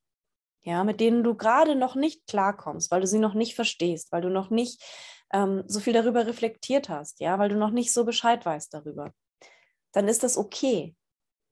ja, 0.62 0.84
mit 0.84 1.00
denen 1.00 1.24
du 1.24 1.36
gerade 1.36 1.76
noch 1.76 1.96
nicht 1.96 2.26
klarkommst, 2.28 2.92
weil 2.92 3.02
du 3.02 3.08
sie 3.08 3.20
noch 3.20 3.34
nicht 3.34 3.56
verstehst, 3.56 4.12
weil 4.12 4.22
du 4.22 4.30
noch 4.30 4.50
nicht 4.50 4.84
ähm, 5.34 5.64
so 5.68 5.80
viel 5.80 5.94
darüber 5.94 6.26
reflektiert 6.28 6.90
hast, 6.90 7.20
ja, 7.20 7.40
weil 7.40 7.50
du 7.50 7.56
noch 7.56 7.72
nicht 7.72 7.92
so 7.92 8.06
Bescheid 8.06 8.46
weißt 8.46 8.74
darüber, 8.74 9.14
dann 9.92 10.08
ist 10.08 10.24
das 10.24 10.38
okay. 10.38 10.96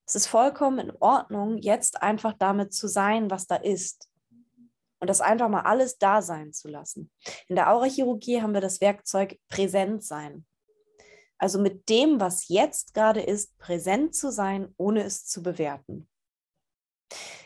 Es 0.06 0.16
ist 0.16 0.28
vollkommen 0.28 0.80
in 0.80 0.92
Ordnung, 1.00 1.58
jetzt 1.58 2.02
einfach 2.02 2.34
damit 2.34 2.74
zu 2.74 2.88
sein, 2.88 3.32
was 3.32 3.48
da 3.48 3.56
ist. 3.56 4.10
Und 5.00 5.10
das 5.10 5.22
einfach 5.22 5.50
mal 5.50 5.62
alles 5.62 5.98
da 5.98 6.22
sein 6.22 6.54
zu 6.54 6.70
lassen. 6.70 7.12
In 7.48 7.56
der 7.56 7.72
Aurachirurgie 7.72 8.42
haben 8.42 8.54
wir 8.54 8.62
das 8.62 8.80
Werkzeug 8.80 9.38
präsent 9.50 10.04
sein. 10.04 10.46
Also 11.38 11.60
mit 11.60 11.90
dem, 11.90 12.22
was 12.22 12.48
jetzt 12.48 12.94
gerade 12.94 13.22
ist, 13.22 13.58
präsent 13.58 14.16
zu 14.16 14.32
sein, 14.32 14.74
ohne 14.78 15.04
es 15.04 15.26
zu 15.26 15.44
bewerten. 15.44 16.08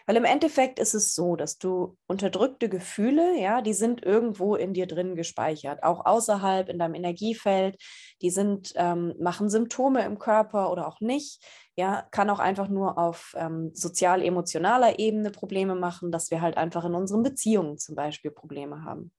Weil 0.06 0.16
im 0.16 0.26
Endeffekt 0.26 0.80
ist 0.80 0.94
es 0.94 1.14
so, 1.14 1.36
dass 1.36 1.58
du 1.58 1.98
unterdrückte 2.08 2.70
Gefühle, 2.70 3.40
ja, 3.40 3.62
die 3.62 3.74
sind 3.74 4.04
irgendwo 4.04 4.56
in 4.56 4.74
dir 4.74 4.88
drin 4.88 5.16
gespeichert, 5.16 5.84
auch 5.84 6.06
außerhalb 6.06 6.70
in 6.70 6.80
deinem 6.80 6.96
Energiefeld. 6.96 7.78
Die 8.22 8.30
sind, 8.30 8.74
ähm, 8.76 9.14
machen 9.20 9.50
Symptome 9.50 10.06
im 10.06 10.18
Körper 10.18 10.72
oder 10.72 10.88
auch 10.88 11.02
nicht. 11.02 11.44
Ja, 11.76 12.08
kann 12.12 12.30
auch 12.30 12.40
einfach 12.40 12.70
nur 12.70 12.98
auf 12.98 13.34
ähm, 13.38 13.72
sozial-emotionaler 13.74 15.00
Ebene 15.00 15.32
Probleme 15.32 15.76
machen, 15.76 16.12
dass 16.12 16.32
wir 16.32 16.42
halt 16.42 16.58
einfach 16.58 16.86
in 16.86 16.96
unseren 16.96 17.24
Beziehungen 17.24 17.78
zum 17.78 17.96
Beispiel 17.96 18.32
Probleme 18.32 18.84
haben. 18.84 19.12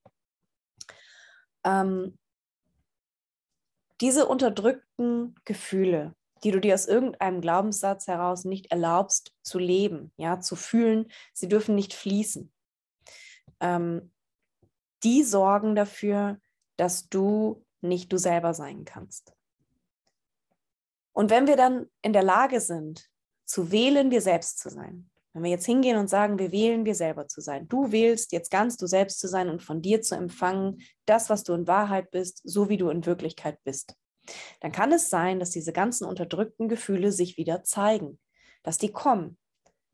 Ähm, 1.64 2.18
diese 4.00 4.26
unterdrückten 4.26 5.34
Gefühle, 5.44 6.14
die 6.44 6.50
du 6.50 6.60
dir 6.60 6.74
aus 6.74 6.86
irgendeinem 6.86 7.40
Glaubenssatz 7.40 8.06
heraus 8.06 8.44
nicht 8.44 8.70
erlaubst 8.70 9.32
zu 9.42 9.58
leben, 9.58 10.12
ja, 10.16 10.40
zu 10.40 10.56
fühlen, 10.56 11.10
sie 11.32 11.48
dürfen 11.48 11.74
nicht 11.74 11.94
fließen. 11.94 12.52
Ähm, 13.60 14.12
die 15.02 15.22
sorgen 15.22 15.74
dafür, 15.74 16.40
dass 16.76 17.08
du 17.08 17.64
nicht 17.80 18.12
du 18.12 18.18
selber 18.18 18.54
sein 18.54 18.84
kannst. 18.84 19.32
Und 21.12 21.30
wenn 21.30 21.46
wir 21.46 21.56
dann 21.56 21.86
in 22.02 22.12
der 22.12 22.22
Lage 22.22 22.60
sind, 22.60 23.08
zu 23.44 23.72
wählen, 23.72 24.10
wir 24.10 24.20
selbst 24.20 24.58
zu 24.58 24.70
sein, 24.70 25.10
wenn 25.32 25.42
wir 25.42 25.50
jetzt 25.50 25.66
hingehen 25.66 25.96
und 25.96 26.08
sagen, 26.08 26.38
wir 26.38 26.52
wählen, 26.52 26.84
wir 26.84 26.94
selber 26.94 27.28
zu 27.28 27.40
sein, 27.40 27.68
du 27.68 27.92
wählst 27.92 28.32
jetzt 28.32 28.50
ganz 28.50 28.76
du 28.76 28.86
selbst 28.86 29.20
zu 29.20 29.28
sein 29.28 29.48
und 29.48 29.62
von 29.62 29.82
dir 29.82 30.02
zu 30.02 30.16
empfangen, 30.16 30.80
das, 31.06 31.30
was 31.30 31.44
du 31.44 31.54
in 31.54 31.66
Wahrheit 31.66 32.10
bist, 32.10 32.40
so 32.44 32.68
wie 32.68 32.76
du 32.76 32.90
in 32.90 33.06
Wirklichkeit 33.06 33.58
bist 33.64 33.94
dann 34.60 34.72
kann 34.72 34.92
es 34.92 35.10
sein, 35.10 35.40
dass 35.40 35.50
diese 35.50 35.72
ganzen 35.72 36.04
unterdrückten 36.06 36.68
Gefühle 36.68 37.12
sich 37.12 37.36
wieder 37.36 37.62
zeigen, 37.64 38.18
dass 38.62 38.78
die 38.78 38.92
kommen. 38.92 39.38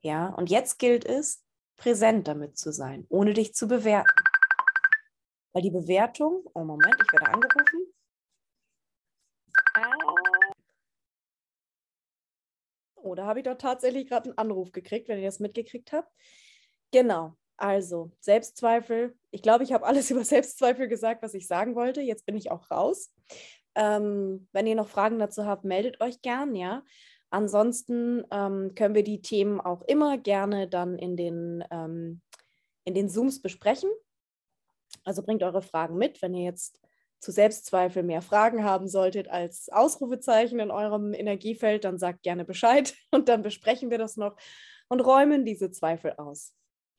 Ja, 0.00 0.28
und 0.28 0.50
jetzt 0.50 0.78
gilt 0.78 1.04
es, 1.04 1.42
präsent 1.76 2.28
damit 2.28 2.58
zu 2.58 2.72
sein, 2.72 3.06
ohne 3.08 3.32
dich 3.32 3.54
zu 3.54 3.66
bewerten. 3.66 4.22
Weil 5.52 5.62
die 5.62 5.70
Bewertung, 5.70 6.44
oh 6.54 6.64
Moment, 6.64 6.96
ich 7.00 7.12
werde 7.12 7.32
angerufen. 7.32 7.94
Oh, 12.96 13.14
da 13.14 13.26
habe 13.26 13.40
ich 13.40 13.44
doch 13.44 13.56
tatsächlich 13.56 14.08
gerade 14.08 14.30
einen 14.30 14.38
Anruf 14.38 14.72
gekriegt, 14.72 15.08
wenn 15.08 15.18
ihr 15.18 15.26
das 15.26 15.38
mitgekriegt 15.38 15.92
habt. 15.92 16.10
Genau, 16.90 17.36
also 17.56 18.10
Selbstzweifel. 18.20 19.16
Ich 19.30 19.42
glaube, 19.42 19.64
ich 19.64 19.72
habe 19.72 19.86
alles 19.86 20.10
über 20.10 20.24
Selbstzweifel 20.24 20.88
gesagt, 20.88 21.22
was 21.22 21.34
ich 21.34 21.46
sagen 21.46 21.74
wollte. 21.74 22.00
Jetzt 22.00 22.26
bin 22.26 22.36
ich 22.36 22.50
auch 22.50 22.70
raus. 22.70 23.12
Ähm, 23.74 24.48
wenn 24.52 24.66
ihr 24.66 24.74
noch 24.74 24.88
Fragen 24.88 25.18
dazu 25.18 25.46
habt, 25.46 25.64
meldet 25.64 26.00
euch 26.00 26.22
gern, 26.22 26.54
ja. 26.54 26.82
Ansonsten 27.30 28.24
ähm, 28.30 28.74
können 28.76 28.94
wir 28.94 29.02
die 29.02 29.20
Themen 29.20 29.60
auch 29.60 29.82
immer 29.82 30.18
gerne 30.18 30.68
dann 30.68 30.96
in 30.96 31.16
den, 31.16 31.64
ähm, 31.70 32.20
in 32.84 32.94
den 32.94 33.08
Zooms 33.08 33.42
besprechen. 33.42 33.90
Also 35.02 35.22
bringt 35.22 35.42
eure 35.42 35.62
Fragen 35.62 35.96
mit, 35.96 36.22
wenn 36.22 36.34
ihr 36.34 36.44
jetzt 36.44 36.80
zu 37.18 37.32
Selbstzweifel 37.32 38.02
mehr 38.02 38.22
Fragen 38.22 38.62
haben 38.64 38.86
solltet 38.86 39.28
als 39.28 39.68
Ausrufezeichen 39.70 40.60
in 40.60 40.70
eurem 40.70 41.14
Energiefeld, 41.14 41.84
dann 41.84 41.98
sagt 41.98 42.22
gerne 42.22 42.44
Bescheid 42.44 42.94
und 43.10 43.28
dann 43.28 43.42
besprechen 43.42 43.90
wir 43.90 43.98
das 43.98 44.16
noch 44.16 44.36
und 44.88 45.00
räumen 45.00 45.44
diese 45.44 45.70
Zweifel 45.70 46.12
aus. 46.12 46.54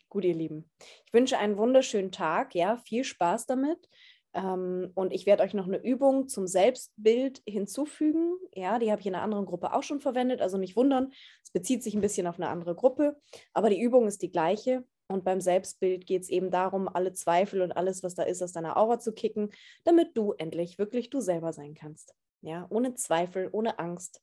Gut, 0.10 0.26
ihr 0.26 0.34
Lieben. 0.34 0.70
Ich 1.06 1.14
wünsche 1.14 1.38
einen 1.38 1.58
wunderschönen 1.58 2.12
Tag. 2.12 2.56
Ja, 2.56 2.78
viel 2.78 3.04
Spaß 3.04 3.46
damit. 3.46 3.88
Ähm, 4.36 4.92
und 4.96 5.14
ich 5.14 5.26
werde 5.26 5.44
euch 5.44 5.54
noch 5.54 5.66
eine 5.66 5.82
Übung 5.82 6.28
zum 6.28 6.46
Selbstbild 6.46 7.42
hinzufügen. 7.48 8.38
Ja, 8.54 8.78
die 8.80 8.92
habe 8.92 9.00
ich 9.00 9.08
in 9.08 9.16
einer 9.16 9.24
anderen 9.24 9.46
Gruppe 9.46 9.74
auch 9.74 9.84
schon 9.84 10.02
verwendet. 10.02 10.42
Also 10.42 10.58
nicht 10.58 10.76
wundern, 10.76 11.14
es 11.42 11.52
bezieht 11.52 11.82
sich 11.82 11.96
ein 11.96 12.02
bisschen 12.02 12.28
auf 12.28 12.36
eine 12.36 12.50
andere 12.50 12.76
Gruppe, 12.76 13.16
aber 13.54 13.70
die 13.70 13.82
Übung 13.82 14.08
ist 14.08 14.22
die 14.22 14.32
gleiche. 14.32 14.84
Und 15.08 15.24
beim 15.24 15.40
Selbstbild 15.40 16.06
geht 16.06 16.24
es 16.24 16.30
eben 16.30 16.50
darum, 16.50 16.90
alle 16.90 17.14
Zweifel 17.14 17.62
und 17.62 17.72
alles, 17.72 18.04
was 18.04 18.16
da 18.16 18.24
ist, 18.24 18.42
aus 18.42 18.54
deiner 18.54 18.76
Aura 18.76 19.00
zu 19.00 19.14
kicken, 19.14 19.52
damit 19.84 20.18
du 20.18 20.34
endlich 20.34 20.80
wirklich 20.80 21.10
du 21.12 21.22
selber 21.22 21.54
sein 21.54 21.76
kannst. 21.76 22.16
Ja, 22.42 22.66
ohne 22.70 22.96
Zweifel, 22.96 23.50
ohne 23.52 23.80
Angst 23.80 24.22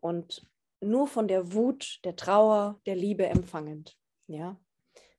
und 0.00 0.44
nur 0.80 1.06
von 1.06 1.28
der 1.28 1.52
Wut, 1.52 2.00
der 2.04 2.16
Trauer, 2.16 2.80
der 2.86 2.96
Liebe 2.96 3.26
empfangend. 3.26 3.96
Ja, 4.26 4.60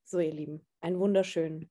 so 0.04 0.20
ihr 0.20 0.34
Lieben, 0.34 0.66
einen 0.82 1.00
wunderschönen 1.00 1.70